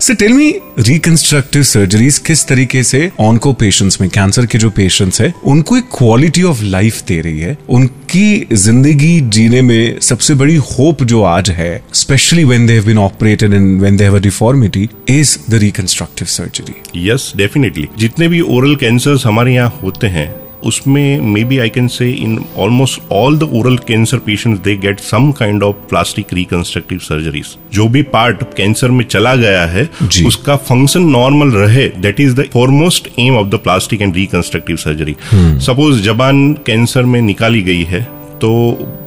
So 0.00 0.14
tell 0.14 0.34
me, 0.34 0.46
reconstructive 0.88 1.64
surgeries 1.66 2.18
किस 2.18 2.46
तरीके 2.48 2.82
से 2.82 3.10
ऑनको 3.20 3.52
पेशेंट्स 3.52 4.00
में 4.00 4.08
कैंसर 4.10 4.46
के 4.46 4.58
जो 4.58 4.70
पेशेंट्स 4.70 5.20
है 5.20 5.32
उनको 5.44 5.76
एक 5.76 5.84
क्वालिटी 5.98 6.42
ऑफ़ 6.42 6.62
लाइफ 6.62 7.02
दे 7.06 7.20
रही 7.20 7.40
है? 7.40 7.56
उनकी 7.68 8.46
ज़िंदगी 8.52 9.20
जीने 9.20 9.62
में 9.62 10.00
सबसे 10.00 10.34
बड़ी 10.34 10.56
होप 10.56 11.02
जो 11.02 11.22
आज 11.22 11.50
है 11.50 11.82
specially 11.94 12.44
when 12.44 12.66
they 12.66 12.72
have 12.72 12.86
been 12.86 12.98
operated 12.98 13.54
and 13.54 13.80
when 13.80 13.96
they 13.96 14.04
have 14.04 14.16
a 14.16 14.20
deformity 14.20 14.88
is 15.10 15.38
the 15.50 15.54
reconstructive 15.54 16.28
surgery 16.28 17.08
yes 17.10 17.32
definitely 17.36 17.88
जितने 17.98 18.28
भी 18.28 18.40
ओरल 18.40 18.76
कैंसर्स 18.76 19.26
हमारे 19.26 19.54
यहाँ 19.54 19.78
होते 19.82 20.06
हैं 20.06 20.43
उसमें 20.64 21.20
मे 21.22 21.44
be 21.44 21.58
I 21.58 21.68
can 21.68 21.88
say 21.88 22.10
in 22.12 22.38
almost 22.58 23.12
all 23.12 23.38
the 23.38 23.48
oral 23.54 23.76
cancer 23.88 24.18
patients 24.26 24.60
they 24.60 24.76
get 24.78 25.00
some 25.02 25.30
kind 25.32 25.62
of 25.62 25.76
plastic 25.90 26.32
reconstructive 26.34 26.98
surgeries 27.00 27.56
जो 27.72 27.88
भी 27.88 28.02
part 28.10 28.42
cancer 28.56 28.90
में 28.90 29.04
चला 29.06 29.34
गया 29.36 29.64
है 29.68 29.88
उसका 30.26 30.56
फ़ंक्शन 30.64 31.08
नॉर्मल 31.10 31.52
रहे 31.54 31.88
that 32.00 32.20
is 32.20 32.34
the 32.34 32.48
foremost 32.52 33.08
aim 33.18 33.36
of 33.36 33.48
the 33.48 33.60
plastic 33.64 34.02
and 34.02 34.16
reconstructive 34.16 34.76
surgery 34.78 35.16
suppose 35.62 36.02
जबान 36.02 36.52
cancer 36.66 37.04
में 37.04 37.20
निकाली 37.22 37.62
गई 37.62 37.82
है 37.84 38.06
तो 38.44 38.50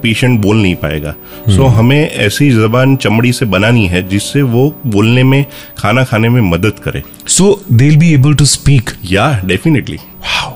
पेशेंट 0.04 0.40
बोल 0.42 0.58
नहीं 0.58 0.76
पाएगा। 0.76 1.12
सो 1.12 1.58
so, 1.58 1.70
हमें 1.70 2.10
ऐसी 2.10 2.50
जबान 2.52 2.96
चमड़ी 2.96 3.32
से 3.34 3.46
बनानी 3.46 3.86
है 3.88 4.08
जिससे 4.10 4.42
वो 4.42 4.64
बोलने 4.88 5.24
में 5.24 5.46
खाना 5.78 6.04
खाने 6.04 6.30
में 6.30 6.42
मदद 6.42 6.80
करे। 6.84 7.04
So 7.28 7.62
they 7.72 7.90
be 7.98 8.14
able 8.14 8.34
to 8.34 8.46
speak 8.46 8.90
या 9.06 9.32
definitely 9.46 9.98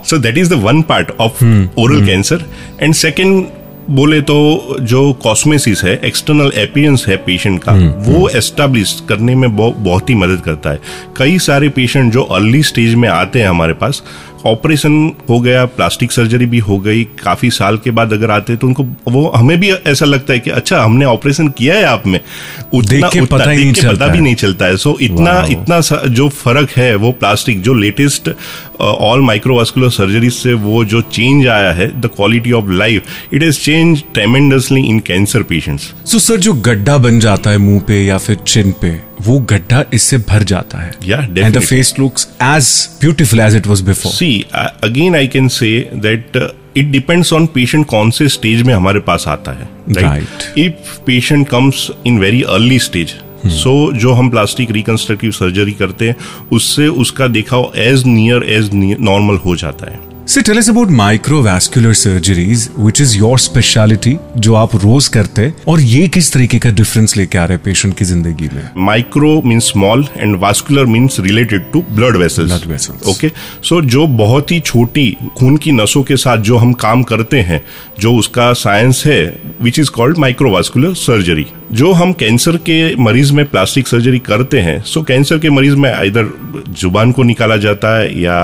so 0.05 0.17
that 0.17 0.37
is 0.37 0.49
the 0.49 0.61
one 0.63 0.81
part 0.81 1.11
of 1.19 1.43
oral 1.77 2.05
cancer 2.05 2.45
and 2.81 2.93
second 2.93 3.43
बोले 3.89 4.19
तो 4.21 4.35
जो 4.81 5.01
कॉस्मेसिस 5.13 5.83
है 5.83 5.93
एक्सटर्नल 6.05 6.51
एपियंस 6.55 7.05
है 7.07 7.15
पेशेंट 7.17 7.61
का 7.63 7.71
वो 8.07 8.27
एस्टेब्लिश 8.29 8.93
करने 9.09 9.35
में 9.35 9.55
बहुत 9.55 10.09
ही 10.09 10.15
मदद 10.15 10.41
करता 10.45 10.69
है। 10.69 10.79
कई 11.17 11.39
सारे 11.39 11.69
पेशेंट 11.69 12.11
जो 12.13 12.23
अर्ली 12.23 12.61
स्टेज 12.63 12.93
में 12.95 13.07
आते 13.09 13.39
हैं 13.39 13.47
हमारे 13.47 13.73
पास 13.73 14.03
ऑपरेशन 14.45 15.11
हो 15.29 15.39
गया 15.39 15.65
प्लास्टिक 15.65 16.11
सर्जरी 16.11 16.45
भी 16.45 16.59
हो 16.59 16.77
गई 16.79 17.03
काफ़ी 17.23 17.49
साल 17.49 17.77
के 17.77 17.91
बाद 17.91 18.13
अगर 18.13 18.31
आते 18.31 18.55
तो 18.55 18.67
उनको 18.67 18.83
वो 19.07 19.27
हमें 19.35 19.59
भी 19.59 19.71
ऐसा 19.71 20.05
लगता 20.05 20.33
है 20.33 20.39
कि 20.39 20.49
अच्छा 20.49 20.81
हमने 20.83 21.05
ऑपरेशन 21.05 21.47
किया 21.47 21.75
है 21.75 21.83
आप 21.83 22.07
में। 22.07 22.19
देख 22.75 23.05
के 23.05 23.21
पता 23.21 23.49
ही 23.51 23.57
देख 23.57 23.65
नहीं 23.65 23.73
के 23.73 23.87
पता 23.87 24.07
भी 24.07 24.19
नहीं 24.19 24.35
चलता 24.35 24.65
है। 24.65 24.77
सो 24.77 24.91
so, 24.91 25.01
इतना 25.01 25.45
इतना 25.49 25.79
जो 26.07 26.29
फ़र्क 26.29 26.69
है 26.69 26.95
वो 26.95 27.11
प्लास्टिक 27.11 27.61
जो 27.61 27.73
लेटेस्ट 27.73 28.29
ऑल 28.81 29.21
माइक्रोवास्कुलर 29.21 29.89
सर्जरी 29.89 30.29
से 30.29 30.53
वो 30.53 30.85
जो 30.85 31.01
चेंज 31.01 31.47
आया 31.47 31.71
है 31.71 32.01
the 32.01 32.05
quality 32.05 32.51
of 32.51 32.69
life 32.69 33.03
it 33.33 33.43
is 33.43 33.59
change 33.59 34.03
tremendously 34.13 34.81
in 34.81 34.99
cancer 34.99 35.43
patients 35.43 35.93
so 36.05 36.19
sir 36.19 36.37
जो 36.37 36.53
गड्ढा 36.53 36.97
बन 36.97 37.19
जाता 37.19 37.49
है 37.49 37.57
मुँह 37.57 37.79
पे 37.79 38.03
या 38.05 38.17
फिर 38.17 38.35
चिन 38.47 38.71
पे 38.71 39.10
वो 39.25 39.39
गड्ढा 39.51 39.83
इससे 39.93 40.17
भर 40.29 40.43
जाता 40.43 40.77
है। 40.77 40.91
And 41.09 41.57
the 41.57 41.59
face 41.59 41.93
looks 41.99 42.27
as 42.43 42.89
beautiful 43.01 43.39
as 43.39 43.55
it 43.55 43.67
was 43.67 43.81
before 43.81 44.11
see 44.11 44.45
again 44.55 45.15
I 45.15 45.27
can 45.27 45.47
say 45.47 45.89
that 45.95 46.37
it 46.77 46.85
depends 46.85 47.33
on 47.33 47.45
patient 47.45 47.85
कौन 47.85 48.11
से 48.11 48.27
स्टेज 48.29 48.61
में 48.61 48.73
हमारे 48.73 48.99
पास 48.99 49.27
आता 49.27 49.51
है 49.51 49.69
Right. 49.91 50.57
If 50.57 50.99
patient 51.05 51.47
comes 51.49 51.89
in 52.07 52.19
very 52.19 52.41
early 52.41 52.79
stage 52.79 53.07
so 53.45 53.71
so, 53.87 53.97
जो 53.97 54.11
हम 54.13 54.29
plastic 54.29 54.71
reconstructive 54.71 55.31
surgery 55.31 55.71
करते 55.71 56.07
हैं 56.07 56.15
उससे 56.51 56.87
उसका 57.03 57.27
दिखाव 57.27 57.71
एज 57.75 58.05
नियर 58.05 58.43
एज 58.53 58.69
नॉर्मल 58.73 59.37
हो 59.45 59.55
जाता 59.55 59.91
है। 59.91 60.10
So 60.27 60.39
tell 60.39 60.57
us 60.57 60.67
about 60.69 60.87
microvascular 60.87 61.93
surgeries, 61.95 62.69
which 62.77 63.01
is 63.01 63.15
your 63.17 63.37
specialty, 63.39 64.15
जो 64.37 64.53
आप 64.55 64.75
रोज 64.83 65.07
करते 65.07 65.41
हैं 65.41 65.53
और 65.67 65.79
ये 65.81 66.07
किस 66.07 66.31
तरीके 66.33 66.59
का 66.59 66.69
डिफरेंस 66.69 67.15
लेके 67.17 67.37
आ 67.37 67.45
रहे 67.45 67.55
हैं 67.55 67.63
पेशेंट 67.63 67.97
की 67.97 68.05
ज़िंदगी 68.05 68.49
में? 68.53 68.69
Micro 68.77 69.41
means 69.45 69.69
small 69.71 70.05
and 70.17 70.35
vascular 70.39 70.85
means 70.85 71.19
related 71.19 71.71
to 71.73 71.81
blood 71.91 72.17
vessels 72.17 72.51
Blood 72.51 72.71
vessels. 72.73 73.07
Okay 73.09 73.31
so 73.63 73.81
जो 73.81 74.05
बहुत 74.07 74.51
ही 74.51 74.59
छोटी 74.59 75.09
खून 75.37 75.57
की 75.57 75.71
नसों 75.71 76.03
के 76.03 76.17
साथ 76.17 76.37
जो 76.49 76.57
हम 76.57 76.73
काम 76.85 77.03
करते 77.03 77.39
हैं 77.39 77.61
जो 77.99 78.13
उसका 78.15 78.51
साइंस 78.53 79.03
है 79.05 79.23
which 79.61 79.79
is 79.79 79.89
called 79.89 80.17
microvascular 80.17 80.93
surgery 80.93 81.45
जो 81.71 81.91
हम 81.93 82.13
कैंसर 82.13 82.55
के 82.69 82.95
मरीज़ 82.95 83.33
में 83.33 83.45
प्लास्टिक 83.45 83.87
सर्जरी 83.87 84.19
करते 84.19 84.59
हैं 84.59 84.81
सो 84.83 85.01
कैंसर 85.01 85.39
के 85.39 85.49
मरीज़ 85.49 85.75
में 85.75 85.91
इधर 86.03 86.31
ज़ुबान 86.79 87.11
को 87.11 87.23
निकाला 87.23 87.57
जाता 87.57 87.97
है 87.99 88.21
या 88.21 88.39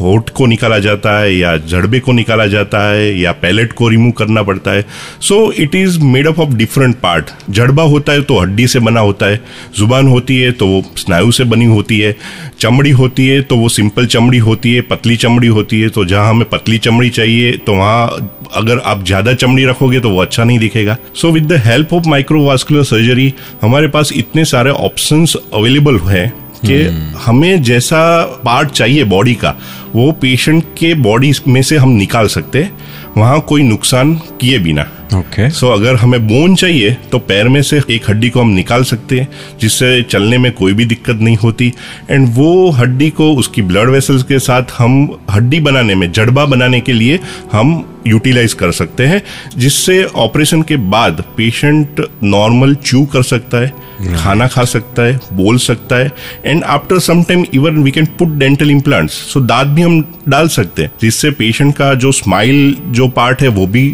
होठ 0.00 0.30
को 0.30 0.46
निकाला 0.46 0.78
जाता 0.78 1.18
है 1.18 1.34
या 1.34 1.56
जड़बे 1.68 2.00
को 2.00 2.12
निकाला 2.12 2.46
जाता 2.46 2.82
है 2.88 3.20
या 3.20 3.32
पैलेट 3.32 3.72
को 3.72 3.88
रिमूव 3.88 4.12
करना 4.12 4.42
पड़ता 4.42 4.70
है। 4.70 4.84
So 5.20 5.50
it 5.52 5.74
is 5.74 5.98
made 6.00 6.26
up 6.26 6.38
of 6.40 6.54
different 6.54 6.96
part 6.96 7.30
जड़बा 7.50 7.82
होता 7.84 8.12
है 8.12 8.22
तो 8.22 8.38
हड्डी 8.38 8.66
से 8.66 8.80
बना 8.80 9.00
होता 9.00 9.26
है 9.26 9.40
ज़ुबान 9.78 10.08
होती 10.08 10.38
है 10.38 10.50
तो 10.52 10.66
वो 10.66 10.82
स्नायु 10.96 11.32
से 11.32 11.44
बनी 11.44 11.64
होती 11.64 11.98
है 11.98 12.16
चमड़ी 12.60 12.90
होती 12.90 13.26
है 13.28 13.40
तो 13.42 13.56
वो 13.56 13.68
सिंपल 13.68 14.06
चमड़ी 14.06 14.38
होती 14.38 14.74
है 14.74 14.80
पतली 14.82 15.16
चमड़ी 15.16 15.48
होती 15.48 15.80
है 15.80 15.88
तो 15.88 16.04
जहाँ 16.04 16.28
हमें 16.30 16.48
पतली 16.48 16.78
चमड़ी 16.78 17.10
चाहिए 17.10 17.52
तो 17.56 17.74
वहाँ 17.74 18.28
अगर 18.54 18.78
आप 18.78 19.04
ज़्यादा 19.04 19.32
चमड़ी 19.34 19.64
रखोगे 19.64 20.00
तो 20.00 20.10
वो 20.10 20.20
अच्छा 20.22 20.44
नहीं 20.44 20.58
दिखेगा। 20.58 20.96
So 21.14 21.30
with 21.30 21.46
the 21.52 21.60
help 21.64 21.92
of 21.94 22.08
microvascular 22.08 22.82
surgery 22.84 23.32
हमारे 23.62 23.88
पास 23.88 24.12
इतने 24.16 24.44
सारे 24.44 24.70
ऑप्शंस 24.70 25.36
अवेलेबल 25.54 25.98
है 26.00 26.26
कि 26.64 26.82
हमें 27.18 27.62
जैसा 27.62 28.00
पार्ट 28.44 28.70
चाहिए 28.70 29.04
बॉडी 29.04 29.34
का 29.34 29.54
वो 29.94 30.12
पेशेंट 30.12 30.64
के 30.78 30.94
बॉडी 30.94 31.32
में 31.48 31.62
से 31.62 31.76
हम 31.76 31.88
निकाल 31.88 32.26
सकते 32.26 32.68
वहाँ 33.16 33.40
कोई 33.40 33.62
नुकसान 33.62 34.14
किए 34.14 34.58
बिना। 34.58 35.01
ओके 35.14 35.48
सो 35.50 35.68
अगर 35.68 35.94
हमें 35.94 36.26
बोन 36.28 36.54
चाहिए 36.54 36.96
तो 37.12 37.18
पैर 37.18 37.48
में 37.48 37.60
से 37.62 37.80
एक 37.90 38.08
हड्डी 38.10 38.30
को 38.30 38.40
हम 38.40 38.50
निकाल 38.50 38.84
सकते 38.84 39.18
हैं 39.20 39.28
जिससे 39.60 40.02
चलने 40.02 40.38
में 40.38 40.50
कोई 40.52 40.72
भी 40.72 40.84
दिक्कत 40.84 41.20
नहीं 41.20 41.36
होती। 41.36 41.72
एंड 42.10 42.28
वो 42.34 42.70
हड्डी 42.70 43.10
को 43.10 43.32
उसकी 43.34 43.62
ब्लड 43.62 43.90
वेसल्स 43.90 44.22
के 44.22 44.38
साथ 44.38 44.72
हम 44.78 45.06
हड्डी 45.30 45.60
बनाने 45.60 45.94
में 45.94 46.10
जड़बा 46.12 46.44
बनाने 46.46 46.80
के 46.80 46.92
लिए 46.92 47.18
हम 47.52 47.84
यूटिलाइज 48.06 48.52
कर 48.52 48.70
सकते 48.72 49.06
हैं 49.06 49.22
जिससे 49.56 50.02
ऑपरेशन 50.04 50.62
के 50.62 50.76
बाद 50.90 51.22
पेशेंट 51.36 52.00
नॉर्मल 52.22 52.74
च्यू 52.74 53.04
कर 53.04 53.22
सकता 53.22 53.58
है 53.58 53.90
खाना 54.16 54.46
खा 54.46 54.64
सकता 54.64 55.02
है 55.02 55.18
बोल 55.32 55.58
सकता 55.58 55.96
है। 55.96 56.10
And 56.46 56.62
after 56.64 56.98
some 56.98 57.22
time 57.22 57.44
even 57.54 57.82
we 57.82 57.90
can 57.90 58.06
put 58.18 58.28
dental 58.38 58.70
implants 58.70 59.14
so 59.32 59.40
दांत 59.40 59.68
भी 59.68 59.82
हम 59.82 60.00
डाल 60.28 60.48
सकते 60.48 60.82
हैं 60.82 60.90
जिससे 61.02 61.30
पेशेंट 61.32 61.74
का 61.76 61.92
जो 61.94 62.12
स्माइल 62.12 62.76
जो 62.88 63.08
पार्ट 63.10 63.42
है 63.42 63.48
वो 63.48 63.66
भी 63.66 63.84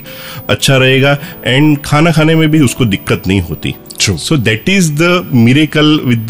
अच्छा 0.49 0.77
रहेगा। 0.77 1.08
जाएगा 1.09 1.57
एंड 1.57 1.79
खाना 1.85 2.13
खाने 2.13 2.35
में 2.35 2.51
भी 2.51 2.61
उसको 2.61 2.85
दिक्कत 2.85 3.23
नहीं 3.27 3.41
होती। 3.41 3.75
So 4.01 4.37
that 4.37 4.69
is 4.69 4.93
the 4.93 5.31
miracle 5.35 6.01
with 6.05 6.29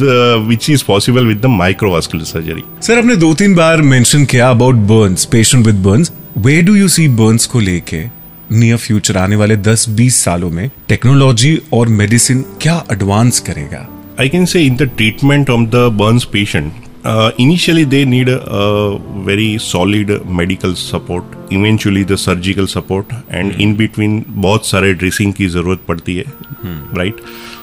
which 0.48 0.70
is 0.70 0.84
possible 0.84 1.26
with 1.26 1.40
the 1.40 1.46
microvascular 1.46 2.24
surgery 2.24 2.62
sir 2.82 2.98
आपने 2.98 3.16
दो 3.16 3.34
तीन 3.34 3.54
बार 3.54 3.82
मेंशन 3.82 4.24
किया 4.24 4.50
about 4.50 4.74
burns 4.74 5.24
patient 5.24 5.66
with 5.66 5.74
burns 5.74 6.12
where 6.38 6.64
do 6.64 6.74
you 6.74 6.88
see 6.88 7.08
burns 7.08 7.46
को 7.46 7.60
लेके 7.60 8.04
नियर 8.52 8.76
फ्यूचर 8.76 9.16
आने 9.16 9.36
वाले 9.36 9.56
10-20 9.56 10.16
सालों 10.24 10.50
में? 10.50 10.70
टेक्नोलॉजी 10.88 11.60
और 11.72 11.88
मेडिसिन 11.88 12.44
क्या 12.60 12.84
एडवांस 12.92 13.40
करेगा? 13.40 13.88
I 14.20 14.28
can 14.28 14.44
say 14.44 14.62
in 14.62 14.76
the 14.76 14.82
treatment 14.82 15.50
of 15.50 15.60
the 15.60 15.74
burns 15.74 16.24
patient 16.24 16.72
uh, 17.04 17.32
initially 17.38 17.84
they 17.84 18.04
need 18.04 18.28
a, 18.28 18.40
a 18.42 18.98
very 19.24 19.58
solid 19.58 20.24
medical 20.26 20.74
support, 20.74 21.24
eventually 21.50 22.02
the 22.02 22.16
surgical 22.16 22.66
support, 22.66 23.06
and 23.30 23.52
in 23.60 23.76
between 23.76 24.24
बहुत 24.28 24.66
सारे 24.66 24.94
dressing 24.94 25.32
की 25.34 25.48
ज़रूरत 25.48 25.84
पड़ती 25.88 26.16
है 26.16 26.24
right 26.96 27.20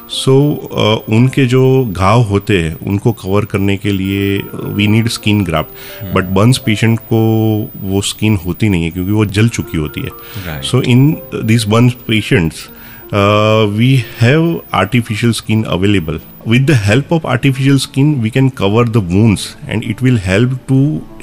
सो 0.10 0.32
so, 0.32 0.72
uh, 0.72 1.16
उनके 1.16 1.46
जो 1.46 1.64
घाव 1.86 2.22
होते 2.22 2.58
हैं 2.62 2.76
उनको 2.88 3.12
कवर 3.24 3.46
करने 3.46 3.78
के 3.78 3.92
लिए 3.92 4.38
we 4.76 4.88
need 4.88 5.08
skin 5.08 5.44
graft 5.44 6.14
but 6.16 6.26
burns 6.36 6.58
patient 6.66 7.00
को 7.12 7.20
वो 7.84 8.02
स्किन 8.12 8.36
होती 8.46 8.70
नहीं 8.70 8.84
है 8.84 8.92
क्योंकि 8.92 9.12
वो 9.12 9.26
जल 9.38 9.50
चुकी 9.50 9.78
होती 9.78 10.02
है 10.02 10.62
so 10.62 10.82
in 10.82 11.12
this 11.44 11.68
burns 11.68 11.94
patients 12.08 12.68
uh, 13.12 13.68
we 13.68 13.98
have 14.18 14.64
artificial 14.74 15.34
skin 15.34 15.66
available. 15.66 16.20
With 16.48 16.68
the 16.68 16.76
help 16.76 17.12
of 17.12 17.24
artificial 17.26 17.80
skin, 17.80 18.22
we 18.22 18.30
can 18.30 18.52
cover 18.52 18.84
the 18.86 19.02
wounds 19.02 19.56
and 19.68 19.84
it 19.84 20.00
will 20.00 20.18
help 20.18 20.52
to 20.68 20.80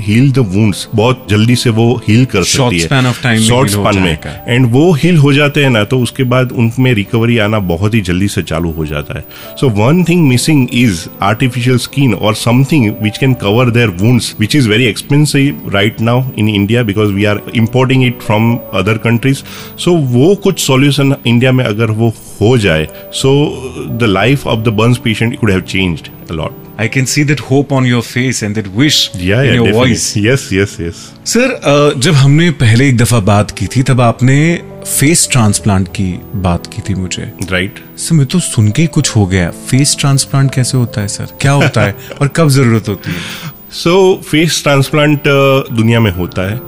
heal 0.06 0.32
the 0.38 0.42
wounds. 0.54 0.80
बहुत 0.94 1.26
जल्दी 1.30 1.56
से 1.56 1.70
वो 1.76 1.84
heal 2.08 2.24
कर 2.32 2.44
Short 2.44 2.72
सकती 2.72 2.80
है 2.80 2.88
span 2.88 3.08
of 3.10 3.20
time 3.26 3.44
short 3.48 3.70
span 3.70 3.98
में। 3.98 4.18
And 4.48 4.66
वो 4.72 4.82
heal 5.02 5.16
हो 5.16 5.32
जाते 5.32 5.62
हैं 5.64 5.70
ना 5.70 5.82
तो 5.92 5.98
उसके 6.02 6.24
बाद 6.32 6.52
उनमें 6.52 6.92
रिकवरी 6.94 7.38
आना 7.44 7.58
बहुत 7.68 7.94
ही 7.94 8.00
जल्दी 8.08 8.28
से 8.28 8.42
चालू 8.42 8.70
हो 8.78 8.86
जाता 8.86 9.18
है 9.18 9.24
so 9.60 9.68
one 9.78 10.02
thing 10.08 10.26
missing 10.28 10.66
is 10.72 11.06
artificial 11.22 11.78
skin 11.86 12.14
और 12.14 12.34
something 12.34 12.90
which 13.02 13.18
can 13.18 13.34
cover 13.44 13.70
their 13.78 13.94
wounds 14.02 14.34
which 14.40 14.56
is 14.56 14.68
very 14.68 14.86
expensive 14.86 15.70
right 15.74 16.00
now 16.00 16.24
in 16.38 16.48
India 16.48 16.82
because 16.90 17.12
we 17.12 17.24
are 17.24 17.40
importing 17.56 18.04
it 18.06 18.22
from 18.26 18.54
other 18.74 18.98
countries 19.06 19.42
so 19.84 19.96
वो 20.18 20.34
कुछ 20.42 20.66
सॉल्यूशन 20.66 21.14
इंडिया 21.26 21.52
में 21.52 21.64
अगर 21.64 21.90
वो 22.02 22.12
हो 22.40 22.56
जाए 22.58 22.88
so 23.14 23.30
the 24.00 24.08
life 24.08 24.46
of 24.46 24.60
the 24.60 24.68
burns 24.80 24.98
patient 25.04 25.38
could 25.40 25.50
have 25.50 25.60
changed 25.74 26.08
a lot 26.30 26.60
I 26.82 26.86
can 26.92 27.06
see 27.10 27.22
that 27.28 27.40
hope 27.48 27.72
on 27.76 27.86
your 27.88 27.98
face 28.04 28.38
and 28.46 28.58
that 28.58 28.68
wish 28.76 28.96
Yeah, 29.14 29.40
in 29.40 29.48
yeah, 29.48 29.56
your 29.56 29.64
definitely. 29.66 29.74
voice. 29.80 30.04
Yes, 30.20 30.44
yes, 30.54 30.72
yes. 30.84 31.00
Sir 31.32 31.50
अ, 31.52 32.00
जब 32.06 32.14
हमने 32.20 32.50
पहले 32.62 32.88
एक 32.88 32.96
दफ़ा 32.98 33.20
बात 33.26 33.50
की 33.58 33.66
थी 33.76 33.82
तब 33.90 34.00
आपने 34.00 34.36
फेस 34.86 35.28
ट्रांसप्लांट 35.32 35.88
की 35.98 36.06
बात 36.46 36.66
की 36.74 36.82
थी 36.88 36.94
मुझे 36.94 37.26
Right. 37.52 37.78
सर 38.04 38.14
मैं 38.14 38.26
तो 38.26 38.38
सुन 38.46 38.70
के 38.78 38.86
कुछ 38.96 39.14
हो 39.16 39.26
गया 39.26 39.50
फेस 39.70 39.96
ट्रांसप्लांट 40.00 40.50
कैसे 40.54 40.76
होता 40.78 41.00
है 41.00 41.08
सर 41.08 41.36
क्या 41.40 41.52
होता 41.62 41.82
है 41.82 41.94
और 42.20 42.28
कब 42.36 42.48
ज़रूरत 42.58 42.88
होती 42.88 43.10
है 43.12 43.50
सो 43.82 43.94
फेस 44.30 44.62
ट्रांसप्लांट 44.62 45.28
दुनिया 45.76 46.00
में 46.00 46.10
होता 46.16 46.50
है 46.50 46.60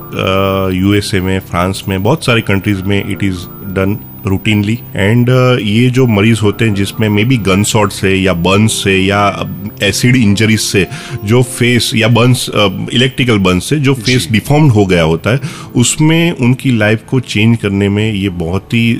यूएसए 0.78 1.18
uh, 1.18 1.24
में 1.24 1.38
फ्रांस 1.50 1.82
में 1.88 2.02
बहुत 2.02 2.24
सारे 2.24 2.40
कंट्रीज़ 2.52 2.82
में 2.82 2.98
it 3.00 3.24
is 3.24 3.46
done 3.78 3.98
routinely 4.26 4.78
and 4.96 5.28
ये 5.62 5.90
जो 5.90 6.06
मरीज़ 6.06 6.40
होते 6.40 6.64
हैं 6.64 6.74
जिसमें 6.74 7.08
मे 7.08 7.24
बी 7.24 7.36
गन 7.36 7.64
शॉट 7.64 7.92
से 7.92 8.14
या 8.14 8.32
बर्न 8.32 8.66
से 8.66 8.98
या 8.98 9.48
एसिड 9.82 10.16
इंजरीज 10.16 10.60
से 10.60 10.86
जो 11.24 11.42
फेस 11.42 11.90
या 11.94 12.08
बर्न्स 12.08 12.50
इलेक्ट्रिकल 12.92 13.38
बर्न 13.38 13.58
से 13.58 13.76
जो 13.76 13.94
फेस 13.94 14.28
डिफॉर्म्ड 14.32 14.72
हो 14.72 14.86
गया 14.86 15.02
होता 15.02 15.30
है 15.30 15.40
उसमें 15.76 16.32
उनकी 16.32 16.70
लाइफ 16.70 17.02
को 17.10 17.20
चेंज 17.20 17.56
करने 17.56 17.88
में 17.88 18.12
ये 18.12 18.28
बहुत 18.28 18.74
ही 18.74 18.90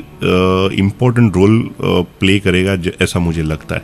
इम्पोर्टेंट 0.79 1.37
रोल 1.37 1.71
प्ले 2.21 2.39
करेगा 2.39 2.77
ऐसा 3.03 3.21
मुझे 3.21 3.43
लगता 3.43 3.75
है। 3.75 3.83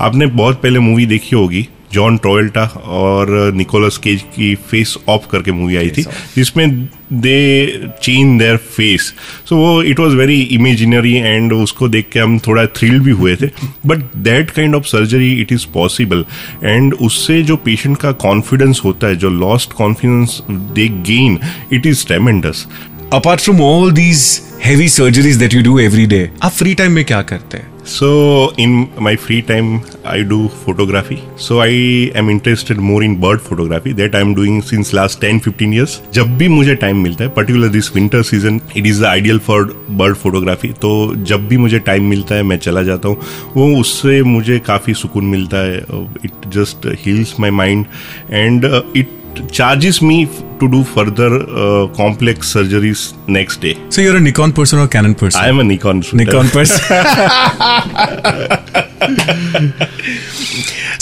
आपने 0.00 0.26
बहुत 0.26 0.62
पहले 0.62 0.78
मूवी 0.78 1.06
देखी 1.06 1.36
होगी 1.36 1.68
जॉन 1.92 2.16
ट्रोयल्टा 2.16 2.64
और 2.98 3.52
निकोलस 3.54 3.96
केज 3.98 4.22
की 4.34 4.54
फेस 4.70 4.96
ऑफ़ 5.08 5.26
करके 5.32 5.52
मूवी 5.52 5.76
आई 5.76 5.90
थी 5.90 6.02
जिसमें 6.36 6.84
they 7.12 7.66
change 8.02 8.38
their 8.38 8.56
face. 8.76 9.12
So 9.48 9.56
वो 9.56 9.82
it 9.82 10.00
was 10.00 10.14
very 10.14 10.40
imaginary 10.52 11.14
and 11.14 11.52
उसको 11.52 11.88
देख 11.88 12.08
के 12.12 12.20
हम 12.20 12.38
थोड़ा 12.38 12.66
थ्रिल 12.78 12.98
भी 13.00 13.10
हुए 13.10 13.34
थे। 13.36 13.46
But 13.86 14.04
that 14.16 14.50
kind 14.50 14.74
of 14.74 14.84
surgery 14.86 15.32
it 15.40 15.52
is 15.52 15.66
possible 15.74 16.24
and 16.64 16.94
उससे 16.94 17.42
जो 17.42 17.56
पेशेंट 17.56 17.96
का 17.96 18.12
कॉन्फिडेंस 18.22 18.80
होता 18.84 19.06
है 19.06 19.16
जो 19.16 19.30
lost 19.30 19.72
confidence 19.72 20.40
they 20.50 20.88
gain 21.10 21.38
it 21.72 21.86
is 21.86 22.06
tremendous 22.06 22.66
apart 23.12 23.40
from 23.40 23.60
all 23.62 23.90
these 23.92 24.40
heavy 24.64 24.88
surgeries 24.88 25.36
that 25.36 25.54
you 25.54 25.62
do 25.62 25.78
every 25.78 26.06
day 26.06 26.28
आप 26.42 26.52
फ्री 26.52 26.74
टाइम 26.74 26.92
में 26.92 27.04
क्या 27.04 27.22
करते 27.22 27.56
हैं? 27.56 27.71
So, 27.84 28.52
in 28.56 28.88
my 28.96 29.16
free 29.16 29.42
time, 29.42 29.80
I 30.04 30.22
do 30.22 30.48
photography. 30.48 31.20
So, 31.36 31.60
I 31.60 32.12
am 32.14 32.30
interested 32.30 32.78
more 32.78 33.02
in 33.02 33.20
bird 33.20 33.40
photography 33.40 33.92
that 33.94 34.14
I 34.14 34.20
am 34.20 34.34
doing 34.34 34.62
since 34.62 34.92
last 34.92 35.20
10 35.20 35.40
15 35.40 35.72
years. 35.72 35.98
जब 36.14 36.36
भी 36.38 36.48
मुझे 36.48 36.74
time 36.74 37.02
मिलता 37.02 37.24
है 37.24 37.30
particular 37.34 37.68
this 37.68 37.94
winter 37.94 38.22
season 38.22 38.60
it 38.76 38.86
is 38.86 39.00
the 39.02 39.04
ideal 39.06 39.38
for 39.46 39.64
bird 40.00 40.16
photography 40.16 40.68
तो 40.82 40.92
जब 41.24 41.48
भी 41.48 41.56
मुझे 41.56 41.78
time 41.88 42.04
मिलता 42.10 42.34
है 42.34 42.42
मैं 42.42 42.58
चला 42.58 42.82
जाता 42.82 43.08
हूँ 43.08 43.52
वो 43.54 43.66
उससे 43.80 44.22
मुझे 44.22 44.58
काफ़ी 44.66 44.94
सुकून 44.94 45.24
मिलता 45.24 45.64
है 45.66 45.78
it 46.24 46.48
just 46.54 46.86
heals 47.06 47.34
my 47.40 47.50
mind 47.52 47.84
and 48.30 48.64
it 48.96 49.21
charges 49.50 50.00
me 50.02 50.26
to 50.60 50.68
do 50.68 50.82
further 50.84 51.28
uh, 51.42 51.86
complex 51.96 52.52
surgeries 52.54 53.02
next 53.28 53.60
day. 53.60 53.74
So 53.90 54.00
you're 54.00 54.16
a 54.16 54.20
Nikon 54.20 54.52
person 54.52 54.78
or 54.78 54.88
Canon 54.88 55.14
person? 55.14 55.40
I 55.42 55.48
am 55.48 55.60
a 55.60 55.64
Nikon 55.64 56.02
shooter. 56.02 56.24
Nikon 56.24 56.48
person. 56.48 56.82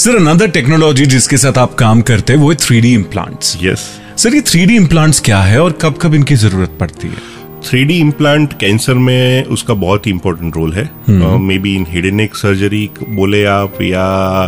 Sir 0.01 0.17
another 0.17 0.49
technology 0.51 1.07
जिसके 1.07 1.37
साथ 1.37 1.59
आप 1.59 1.75
काम 1.79 2.01
करते 2.11 2.33
हैं 2.33 2.41
वो 2.41 2.51
है 2.51 2.57
three 2.61 2.81
D 2.81 2.93
implants 2.95 3.57
Yes. 3.63 3.81
Sir 4.23 4.35
ये 4.35 4.41
three 4.51 4.65
D 4.67 4.77
implants 4.77 5.21
क्या 5.25 5.41
है 5.43 5.61
और 5.63 5.73
कब 5.83 5.99
कब 6.03 6.15
इनकी 6.15 6.37
ज़रूरत 6.37 6.77
पड़ती 6.81 7.09
है 7.09 7.40
थ्री 7.71 7.85
डी 7.85 7.97
इम्प्लांट 7.99 8.53
कैंसर 8.53 8.95
में 8.95 9.45
उसका 9.45 9.75
बहुत 9.75 10.07
ही 10.07 10.11
इंपॉर्टेंट 10.11 10.57
रोल 10.57 10.73
है। 10.73 10.85
मे 11.39 11.59
बी 11.59 11.75
इन 11.77 11.87
हेडेनेक 11.89 12.35
सर्जरी 12.35 12.91
बोले 13.09 13.45
आप 13.45 13.83
या 13.83 14.07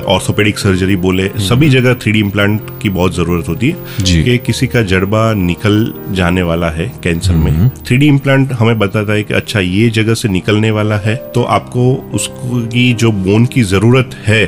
ऑर्थोपेडिक 0.08 0.58
सर्जरी 0.58 0.96
बोले 0.96 1.28
सभी 1.38 1.68
जगह 1.70 1.94
थ्री 1.94 2.12
डी 2.12 2.18
इम्प्लांट 2.18 2.60
की 2.82 2.88
बहुत 2.88 3.14
ज़रूरत 3.16 3.48
होती 3.48 3.68
है 3.68 4.24
कि 4.24 4.38
किसी 4.38 4.66
का 4.66 4.82
जड़बा 4.82 5.32
निकल 5.34 5.94
जाने 6.10 6.42
वाला 6.42 6.70
है 6.70 6.92
कैंसर 7.02 7.34
में। 7.34 7.68
थ्री 7.68 7.96
डी 7.96 8.06
इम्प्लांट 8.06 8.52
हमें 8.52 8.78
बताता 8.78 9.12
है 9.12 9.22
कि 9.22 9.34
अच्छा 9.34 9.60
ये 9.60 9.88
जगह 9.90 10.14
से 10.14 10.28
निकलने 10.28 10.70
वाला 10.70 10.96
है 10.96 11.16
तो 11.34 11.42
आपको 11.42 11.94
उसकी 12.14 12.92
जो 12.94 13.12
बोन 13.12 13.46
की 13.46 13.62
ज़रूरत 13.62 14.20
है 14.26 14.44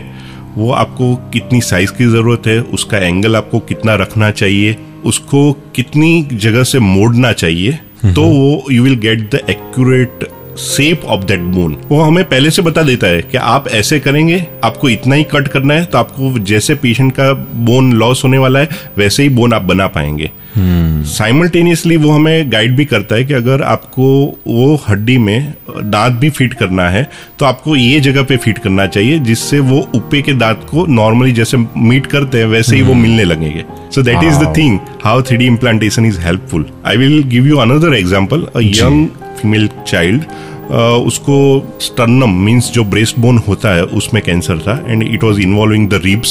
वो 0.57 0.73
आपको 0.73 1.15
कितनी 1.17 1.61
साइज़ 1.61 1.93
की 1.93 2.07
ज़रूरत 2.07 2.47
है 2.47 2.61
उसका 2.63 2.99
एंगल 2.99 3.37
आपको 3.37 3.59
कितना 3.59 3.95
रखना 3.95 4.31
चाहिए 4.31 4.77
उसको 5.05 5.53
कितनी 5.53 6.29
जगह 6.33 6.63
से 6.63 6.79
मोड़ना 6.79 7.33
चाहिए 7.33 7.79
तो 8.13 8.23
वो 8.23 8.71
you 8.71 8.83
will 8.83 8.95
get 9.01 9.21
the 9.31 9.41
accurate 9.51 10.25
shape 10.59 11.05
of 11.05 11.25
that 11.25 11.41
bone 11.41 11.77
वो 11.89 12.01
हमें 12.01 12.25
पहले 12.25 12.51
से 12.51 12.63
बता 12.63 12.83
देता 12.83 13.07
है 13.07 13.23
कि 13.23 13.37
आप 13.37 13.69
ऐसे 13.69 14.01
करेंगे 14.01 14.47
आपको 14.65 14.89
इतना 14.89 15.15
ही 15.15 15.25
कट 15.25 15.49
करना 15.49 15.75
है 15.75 15.85
तो 15.85 15.99
आपको 15.99 16.39
जैसे 16.39 16.75
पेशेंट 16.75 17.13
का 17.13 17.33
बोन 17.55 17.93
लॉस 17.93 18.25
होने 18.25 18.39
वाला 18.39 18.59
है 18.59 18.69
वैसे 18.99 19.23
ही 19.23 19.29
बोन 19.29 19.53
आप 19.53 19.63
बना 19.63 19.87
पाएँगे। 19.87 20.31
Simultaneously 21.05 21.97
hmm. 21.97 22.05
वो 22.05 22.11
हमें 22.11 22.53
गाइड 22.53 22.77
भी 22.77 22.85
करता 22.85 23.15
है 23.15 23.25
कि 23.25 23.35
अगर 23.35 23.63
आपको 23.63 24.39
वो 24.47 24.83
हड्डी 24.89 25.19
में 25.19 25.55
दांत 25.71 26.13
भी 26.13 26.31
फिट 26.31 26.55
करना 26.55 26.91
है 26.91 27.11
तो 27.39 27.47
आपको 27.47 27.77
ये 27.77 28.01
जगह 28.01 28.23
पे 28.23 28.37
फिट 28.37 28.59
करना 28.59 28.87
चाहिए 28.87 29.19
जिससे 29.19 29.59
वो 29.59 29.89
ऊपर 29.95 30.21
के 30.21 30.33
दांत 30.33 30.67
को 30.71 30.87
नॉर्मली 30.87 31.33
जैसे 31.33 31.57
मीट 31.77 32.07
करते 32.07 32.39
हैं 32.39 32.47
वैसे 32.47 32.73
hmm. 32.73 32.83
ही 32.83 32.83
वो 32.83 32.95
मिलने 32.95 33.25
लगेंगे। 33.25 33.65
So 33.95 34.03
that 34.03 34.25
is 34.25 34.35
the 34.35 34.55
thing 34.57 34.79
how 35.05 35.23
three 35.23 35.37
D 35.37 35.47
implantation 35.47 36.07
is 36.07 36.21
helpful 36.21 36.67
I 36.87 36.97
will 36.97 37.23
give 37.23 37.47
you 37.47 37.57
another 37.57 37.95
example 37.95 38.47
a 38.57 38.61
young 38.61 39.09
female 39.45 39.85
child 39.87 40.25
उसको 41.07 41.37
स्टर्नम 41.81 42.31
मीन्स 42.31 42.73
जो 42.73 42.85
ब्रेस्ट 42.85 43.19
बोन 43.19 43.39
होता 43.39 43.75
है 43.75 43.83
उसमें 43.83 44.23
कैंसर 44.23 44.59
था 44.59 44.85
and 44.89 45.03
it 45.03 45.25
was 45.25 45.41
involving 45.41 45.89
the 45.89 46.01
ribs 46.05 46.29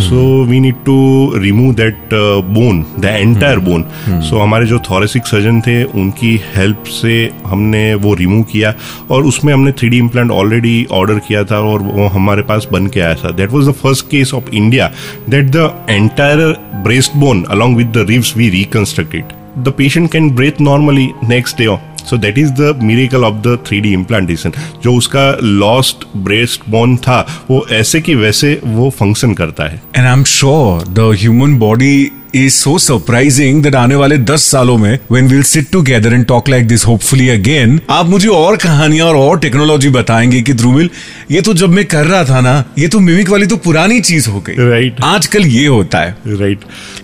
so 0.00 0.44
we 0.44 0.60
need 0.60 0.74
to 0.74 1.32
remove 1.36 1.74
that 1.74 2.08
bone 2.44 2.86
the 2.98 3.04
entire 3.04 3.58
bone 3.58 3.84
so 4.08 4.38
हमारे 4.38 4.66
जो 4.66 4.78
thoracic 4.78 5.26
surgeon 5.26 5.60
थे 5.60 5.84
उनकी 5.84 6.40
हेल्प 6.56 6.84
से 6.84 7.30
हमने 7.46 7.94
वो 7.94 8.14
रिमूव 8.14 8.42
किया 8.42 8.74
और 9.10 9.24
उसमें 9.24 9.54
हमने 9.54 9.72
three 9.72 9.88
D 9.88 9.98
implant 9.98 10.30
already 10.30 10.86
order 10.90 11.18
किया 11.18 11.44
था 11.44 11.58
और 11.58 11.80
वो 11.80 12.06
हमारे 12.06 12.42
पास 12.42 12.68
बन 12.72 12.86
के 12.86 13.00
आया 13.00 13.14
था। 13.14 13.30
That 13.30 13.50
was 13.50 13.70
the 13.70 13.72
first 13.72 14.06
case 14.06 14.34
of 14.34 14.54
India 14.54 14.90
that 15.28 15.44
the 15.44 15.86
entire 15.90 16.38
breast 16.74 17.16
bone 17.16 17.44
along 17.44 17.76
with 17.76 17.86
the 17.86 18.06
ribs 18.08 18.36
we 18.36 18.48
reconstructed 18.48 19.24
the 19.58 19.68
patient 19.68 20.12
can 20.12 20.30
breathe 20.30 20.60
normally 20.60 21.08
next 21.28 21.58
day 21.58 21.66
so 22.10 22.16
that 22.16 22.38
is 22.38 22.50
the 22.50 22.78
miracle 22.82 23.24
of 23.24 23.34
the 23.34 23.58
three 23.66 23.80
D 23.80 23.92
implantation 23.92 24.52
जो 24.84 24.94
उसका 24.94 25.38
lost 25.42 26.06
breast 26.16 26.70
bone 26.70 26.96
था 26.96 27.20
वो 27.50 27.66
ऐसे 27.72 28.00
की 28.00 28.14
वैसे 28.14 28.60
वो 28.64 28.90
function 28.90 29.34
करता 29.34 29.68
है। 29.68 29.82
And 29.96 30.06
I 30.06 30.12
am 30.12 30.24
sure 30.24 30.88
the 30.88 31.16
human 31.20 31.54
body 31.58 32.10
is 32.34 32.52
so 32.54 32.78
surprising 32.78 33.62
that 33.62 33.74
आने 33.74 33.94
वाले 33.94 34.18
दस 34.18 34.44
सालों 34.50 34.76
में 34.78 34.98
when 35.12 35.26
will 35.28 35.42
sit 35.42 35.70
together 35.72 36.12
and 36.12 36.26
talk 36.26 36.48
like 36.48 36.68
this 36.68 36.86
hopefully 36.86 37.28
again 37.28 37.80
आप 37.90 38.06
मुझे 38.06 38.28
और 38.28 38.56
कहानियाँ 38.56 39.06
और 39.06 39.16
और 39.16 39.38
टेक्नोलॉजी 39.38 39.88
बताएँगे 39.88 40.40
कि 40.42 40.54
ध्रुमिल 40.54 40.90
ये 41.30 41.40
तो 41.40 41.54
जब 41.54 41.70
मैं 41.70 41.84
कर 41.84 42.06
रहा 42.06 42.24
था 42.24 42.40
ना 42.40 42.64
ये 42.78 42.88
तो 42.88 43.00
मिमिक 43.00 43.30
वाली 43.30 43.46
तो 43.46 43.56
पुरानी 43.56 44.00
चीज़ 44.00 44.28
हो 44.28 44.40
गई। 44.40 44.54
Right 44.58 44.92
right. 44.92 45.06
आजकल 45.06 45.46
ये 45.46 45.66
होता 45.66 45.98
है। 45.98 46.16
Right 46.26 46.60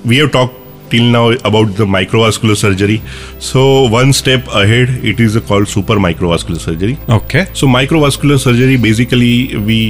we 0.07 0.17
have 0.17 0.27
talk 0.27 0.65
till 0.91 1.11
now 1.13 1.31
about 1.51 1.75
the 1.77 1.87
microvascular 1.87 2.57
surgery. 2.57 3.01
So 3.39 3.89
one 3.89 4.13
step 4.13 4.47
ahead, 4.49 4.91
it 5.13 5.21
is 5.21 5.37
called 5.49 5.69
super 5.69 5.97
microvascular 5.97 6.59
surgery. 6.59 6.99
Okay. 7.09 7.47
So 7.53 7.67
microvascular 7.67 8.39
surgery 8.39 8.77
basically 8.77 9.57
we 9.57 9.81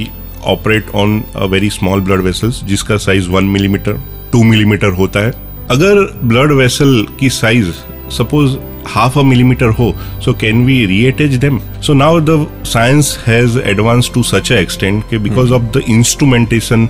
operate 0.43 0.93
on 0.95 1.23
a 1.35 1.47
very 1.47 1.69
small 1.69 2.01
blood 2.01 2.21
vessels 2.29 2.63
जिसका 2.67 2.97
size 3.05 3.29
one 3.29 3.45
millimeter 3.57 4.01
two 4.31 4.43
millimeter 4.43 4.93
होता 4.99 5.25
है 5.25 5.31
अगर 5.71 6.01
blood 6.27 6.51
vessel 6.57 7.05
की 7.19 7.29
size 7.29 7.71
suppose 8.17 8.55
half 8.93 9.17
a 9.17 9.23
millimeter 9.23 9.69
ho 9.71 9.87
so 10.19 10.33
can 10.43 10.63
we 10.69 10.77
reattach 10.91 11.37
them 11.39 11.59
so 11.81 11.93
now 11.93 12.11
the 12.21 12.37
science 12.65 13.11
has 13.23 13.57
advanced 13.73 14.13
to 14.13 14.23
such 14.23 14.51
a 14.51 14.59
extent 14.61 15.05
कि 15.09 15.21
because 15.27 15.53
of 15.59 15.67
the 15.73 15.83
instrumentation 15.89 16.87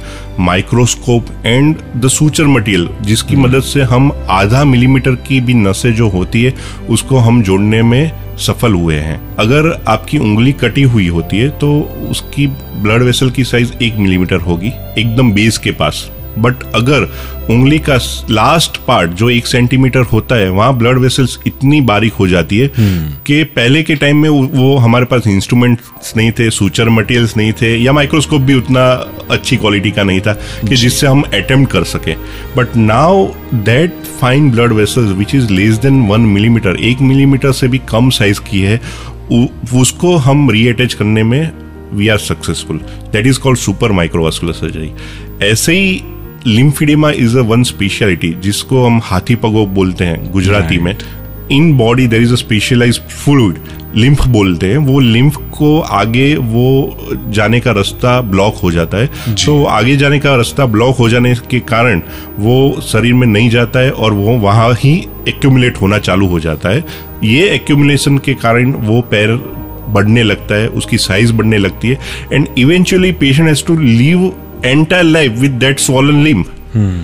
microscope 0.50 1.34
and 1.46 1.84
the 2.06 2.14
suture 2.18 2.48
material 2.48 2.88
जिसकी 3.04 3.36
मदद 3.36 3.64
से 3.64 3.82
हम 3.92 4.12
आधा 4.40 4.64
millimetre 4.66 5.16
की 5.28 5.42
भी 5.42 5.54
नसें 5.54 5.94
जो 5.96 6.10
होती 6.10 6.44
है 6.44 6.54
उसको 6.90 7.18
हम 7.28 7.42
जोड़ने 7.44 7.82
में 7.84 8.12
सफल 8.40 8.74
हुए 8.74 8.96
हैं 8.96 9.20
अगर 9.38 9.72
आपकी 9.88 10.18
उंगली 10.18 10.52
कटी 10.62 10.82
हुई 10.94 11.08
होती 11.08 11.40
है 11.40 11.50
तो 11.60 11.72
उसकी 12.10 12.48
ब्लड 12.84 13.04
वेसल 13.04 13.30
की 13.32 13.44
साइज़ 13.44 13.74
एक 13.84 13.96
मिलीमीटर 13.98 14.40
होगी 14.42 14.72
एकदम 14.98 15.32
बेस 15.34 15.58
के 15.58 15.72
पास 15.82 16.10
बट 16.38 16.56
अगर 16.76 17.12
उंगली 17.50 17.80
का 17.80 17.96
लास्ट 18.30 18.78
पार्ट 18.78 19.12
जो 19.12 19.30
एक 19.30 19.48
सेंटीमीटर 19.48 20.00
होता 20.00 20.36
है 20.36 20.50
वहाँ 20.50 20.78
ब्लड 20.78 20.98
वेसल्स 20.98 21.40
इतनी 21.48 21.82
बारीक 21.82 22.14
हो 22.14 22.28
जाती 22.28 22.60
है 22.60 22.70
hmm. 22.70 23.26
कि 23.26 23.44
पहले 23.44 23.84
के 23.84 23.96
टाइम 23.96 24.18
में 24.18 24.30
वो 24.30 24.78
हमारे 24.78 25.06
पास 25.06 25.28
इंस्ट्रूमेंट्स 25.28 26.14
नहीं 26.18 26.32
थे 26.32 26.50
सूचर 26.50 26.90
मटेरियल्स 26.90 27.38
नहीं 27.38 27.54
थे 27.54 27.78
या 27.78 27.94
माइक्रोस्कोप 27.94 28.42
भी 28.42 28.54
उतना 28.54 28.86
अच्छी 29.32 29.58
क्वालिटी 29.58 29.92
का 29.92 30.04
नहीं 30.04 30.22
था 30.22 30.34
कि 30.70 30.76
जिससे 30.76 31.08
हम 31.08 31.22
अटेम्प्ट 31.22 31.72
कर 31.72 31.84
सके। 31.84 32.14
But 32.58 32.76
now 32.76 33.28
that 33.54 33.94
fine 34.22 34.52
blood 34.52 34.74
vessels 34.74 35.12
which 35.12 35.36
is 35.36 35.54
less 35.54 35.76
than 35.76 36.02
one 36.08 36.22
millimeter 36.22 36.76
एक 36.76 37.02
मिलीमीटर 37.02 37.52
से 37.52 37.68
भी 37.68 37.78
कम 37.78 38.10
साइज़ 38.10 38.40
की 38.40 38.62
है 38.62 38.82
उसको 39.80 40.16
हम 40.16 40.50
रीअटैच 40.50 40.94
करने 40.94 41.24
में 41.24 41.52
we 41.94 42.08
are 42.08 42.18
successful 42.18 42.78
that 43.14 43.28
is 43.28 43.40
called 43.40 43.60
super 43.60 43.92
microvascular 43.92 44.54
surgery 44.54 44.92
ऐसे 45.46 45.74
ही 45.74 46.02
lymphedema 46.50 47.12
is 47.12 47.38
a 47.38 47.42
one 47.42 47.64
speciality 47.64 48.34
जिसको 48.44 48.86
हम 48.86 49.00
हाथी 49.04 49.36
पगो 49.36 49.66
बोलते 49.68 50.06
हैं 50.06 50.32
गुजराती 50.32 50.78
में। 50.78 50.96
In 51.52 51.74
body 51.78 52.08
there 52.08 52.22
is 52.22 52.34
a 52.34 52.36
specialise 52.36 53.00
fluid 53.00 53.58
lymph 53.96 54.28
बोलते 54.28 54.68
हैं। 54.68 54.78
वो 54.78 55.00
लिम्फ 55.00 55.36
को 55.52 55.80
आगे 55.80 56.36
वो 56.36 56.98
जाने 57.30 57.60
का 57.60 57.72
रास्ता 57.72 58.20
ब्लॉक 58.22 58.56
हो 58.56 58.72
जाता 58.72 58.98
है। 58.98 59.36
तो 59.36 59.64
आगे 59.66 59.96
जाने 59.98 60.20
का 60.20 60.36
रास्ता 60.36 60.66
ब्लॉक 60.66 60.98
हो 60.98 61.10
जाने 61.10 61.34
के 61.52 61.60
कारण 61.60 62.02
वो 62.40 62.82
शरीर 62.82 63.14
में 63.14 63.26
नहीं 63.28 63.50
जाता 63.50 63.80
है 63.80 63.92
और 63.92 64.14
वो 64.14 64.38
वहाँ 64.38 64.74
ही 64.74 64.94
एक्यूमुलेट 65.28 65.82
होना 65.82 65.98
चालू 66.00 66.28
हो 66.28 66.40
जाता 66.40 66.70
है। 66.70 66.84
ये 67.24 67.50
एक्यूमुलेशन 67.50 68.18
के 68.18 68.34
कारण 68.34 68.72
वो 68.72 69.02
पैर 69.12 69.36
बढ़ने 69.90 70.24
लगता 70.24 70.56
है 70.56 70.68
उसकी 70.70 70.98
साइज़ 70.98 71.34
बढ़ने 71.34 71.58
लगती 71.58 71.88
है। 71.88 72.00
And 72.34 72.48
eventually 72.58 73.12
patient 73.12 73.48
has 73.48 73.66
to 73.66 73.78
live 73.78 74.32
entire 74.66 75.04
life 75.04 75.40
with 75.44 75.60
that 75.60 75.88
swollen 75.88 76.24
limb. 76.24 76.44
Hmm. 76.74 77.00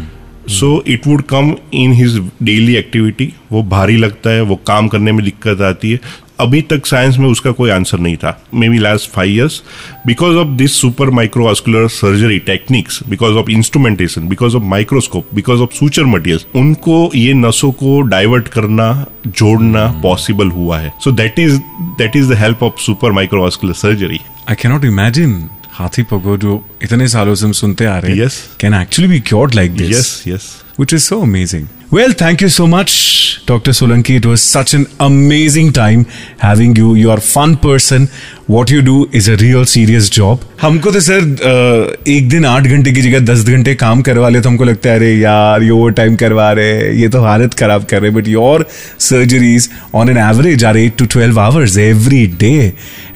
So 0.50 0.68
it 0.88 1.06
would 1.08 1.22
come 1.22 1.56
in 1.74 1.94
his 1.94 2.18
daily 2.44 2.76
activity 2.76 3.28
वो 3.52 3.62
भारी 3.64 3.96
लगता 3.98 4.30
है 4.30 4.42
वो 4.42 4.56
काम 4.68 4.88
करने 4.88 5.12
में 5.12 5.24
दिक्कत 5.26 5.62
आती 5.62 5.92
है। 5.92 6.00
अभी 6.40 6.62
तक 6.62 6.86
साइंस 6.86 7.18
में 7.18 7.28
उसका 7.28 7.52
कोई 7.52 7.70
आंसर 7.70 8.00
नहीं 8.00 8.18
था। 8.18 8.38
Maybe 8.70 8.78
last 8.78 9.10
five 9.12 9.32
years 9.32 9.62
because 10.08 10.36
of 10.38 10.48
this 10.58 10.80
super 10.82 11.10
microvascular 11.10 11.88
surgery 11.88 12.38
techniques 12.40 13.00
because 13.10 13.38
of 13.38 13.50
instrumentation 13.52 14.28
because 14.30 14.56
of 14.56 14.64
microscope 14.64 15.34
because 15.36 15.62
of 15.62 15.74
suture 15.74 16.06
material 16.06 16.60
उनको 16.60 17.12
ये 17.16 17.34
नसों 17.34 17.72
को 17.72 18.00
डाइवर्ट 18.14 18.48
करना 18.48 18.90
जोड़ना 19.28 19.88
पॉसिबल 20.04 20.52
हुआ 20.52 20.80
है। 20.80 20.94
So 21.04 21.12
that 21.12 21.40
is 21.40 21.60
that 21.98 22.16
is 22.16 22.34
the 22.34 22.38
help 22.38 22.64
of 22.64 22.82
super 22.82 23.12
microvascular 23.12 23.74
surgery 23.84 24.20
I 24.50 24.56
cannot 24.62 24.86
imagine 24.86 25.38
हाथी 25.80 26.04
पगो 26.04 26.38
जो 26.38 26.64
इतने 26.84 27.08
सालों 27.08 27.36
से 27.36 27.46
हम 27.46 27.52
सुनते 27.52 27.86
आ 27.86 27.98
रहे 27.98 28.18
हैं 28.18 28.30
can 28.60 28.74
actually 28.74 29.10
be 29.10 29.20
cured 29.20 29.56
like 29.56 29.76
this 29.76 29.90
yes 29.90 30.24
yes 30.28 30.52
which 30.80 30.94
is 30.94 31.02
so 31.02 31.22
amazing. 31.22 31.75
Well, 31.93 32.13
thank 32.13 32.41
you 32.41 32.49
so 32.49 32.65
much, 32.69 33.45
Dr. 33.47 33.73
Solanki. 33.73 34.17
It 34.19 34.27
was 34.27 34.41
such 34.41 34.75
an 34.75 34.87
amazing 35.01 35.73
time 35.73 36.05
having 36.39 36.77
you. 36.77 36.95
You 36.95 37.11
are 37.11 37.17
a 37.17 37.21
fun 37.21 37.57
person. 37.57 38.07
What 38.47 38.71
you 38.71 38.81
do 38.81 39.09
is 39.21 39.27
a 39.33 39.35
real 39.41 39.65
serious 39.73 40.11
job. 40.17 40.45
हमको 40.61 40.91
तो 40.93 41.01
sir 41.01 42.05
एक 42.15 42.29
दिन 42.29 42.45
आठ 42.45 42.67
घंटे 42.67 42.93
की 42.93 43.03
जगह 43.03 43.21
दस 43.33 43.43
घंटे 43.49 43.75
काम 43.83 44.03
करवा 44.09 44.29
ले 44.29 44.41
तो 44.41 44.49
हमको 44.49 44.65
लगता 44.65 44.91
है 44.91 44.97
अरे 44.97 45.13
यार 45.15 45.63
ये 45.63 45.71
ओवर 45.71 45.93
टाइम 46.01 46.17
करवा 46.23 46.51
रहे 46.61 46.93
ये 47.01 47.09
तो 47.09 47.23
हालत 47.25 47.55
खराब 47.63 47.85
कर 47.91 48.03
रहे 48.03 48.11
but 48.19 48.29
your 48.29 48.67
surgeries 49.09 49.69
on 49.95 50.09
an 50.11 50.19
average 50.29 50.65
are 50.65 50.77
eight 50.77 50.97
to 50.99 51.07
twelve 51.17 51.41
hours 51.41 51.79
every 51.89 52.27
day 52.45 52.55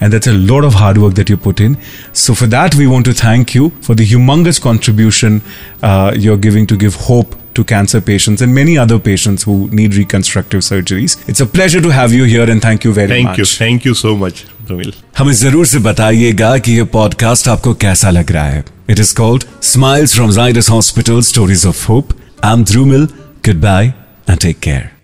and 0.01 0.13
that's 0.13 0.33
a 0.35 0.37
lot 0.51 0.65
of 0.69 0.75
hard 0.83 0.99
work 1.05 1.15
that 1.21 1.31
you 1.33 1.37
put 1.45 1.61
in. 1.67 1.77
So 2.23 2.35
for 2.41 2.47
that, 2.55 2.75
we 2.81 2.87
want 2.89 3.07
to 3.07 3.15
thank 3.21 3.55
you 3.55 3.71
for 3.87 3.95
the 4.01 4.07
humongous 4.11 4.61
contribution 4.69 5.41
uh, 5.83 6.13
you're 6.27 6.43
giving 6.49 6.67
to 6.73 6.77
give 6.85 7.01
hope 7.07 7.37
to 7.55 7.65
cancer 7.65 8.01
patients 8.01 8.43
and 8.43 8.55
many 8.55 8.77
other 8.85 8.99
patients 8.99 9.45
who 9.45 9.69
need 9.81 9.95
reconstructive 9.95 10.63
surgeries. 10.63 11.17
It's 11.29 11.41
a 11.41 11.47
pleasure 11.47 11.81
to 11.81 11.91
have 11.91 12.13
you 12.13 12.25
here 12.25 12.49
and 12.51 12.61
thank 12.61 12.85
you 12.85 12.93
very 12.93 13.09
thank 13.09 13.29
much. 13.29 13.37
Thank 13.37 13.39
you. 13.39 13.47
Thank 13.65 13.85
you 13.85 13.95
so 13.95 14.17
much. 14.25 14.45
हमें 15.19 15.33
जरूर 15.35 15.67
से 15.67 15.79
बताइएगा 15.79 16.57
कि 16.59 16.73
ये 16.73 16.85
podcast 16.95 17.49
आपको 17.49 17.75
कैसा 17.83 18.11
लग 18.11 18.33
रहा 18.33 18.45
है 18.45 18.65
it 18.91 19.01
is 19.01 19.13
called 19.21 19.45
smiles 19.73 20.15
from 20.15 20.31
Zydus 20.39 20.71
hospital 20.71 21.21
stories 21.33 21.67
of 21.67 21.89
hope 21.89 22.17
I 22.45 22.53
am 22.53 22.65
Dhrumil 22.73 23.07
goodbye 23.63 23.87
and 24.31 24.39
take 24.39 24.59
care 24.59 24.95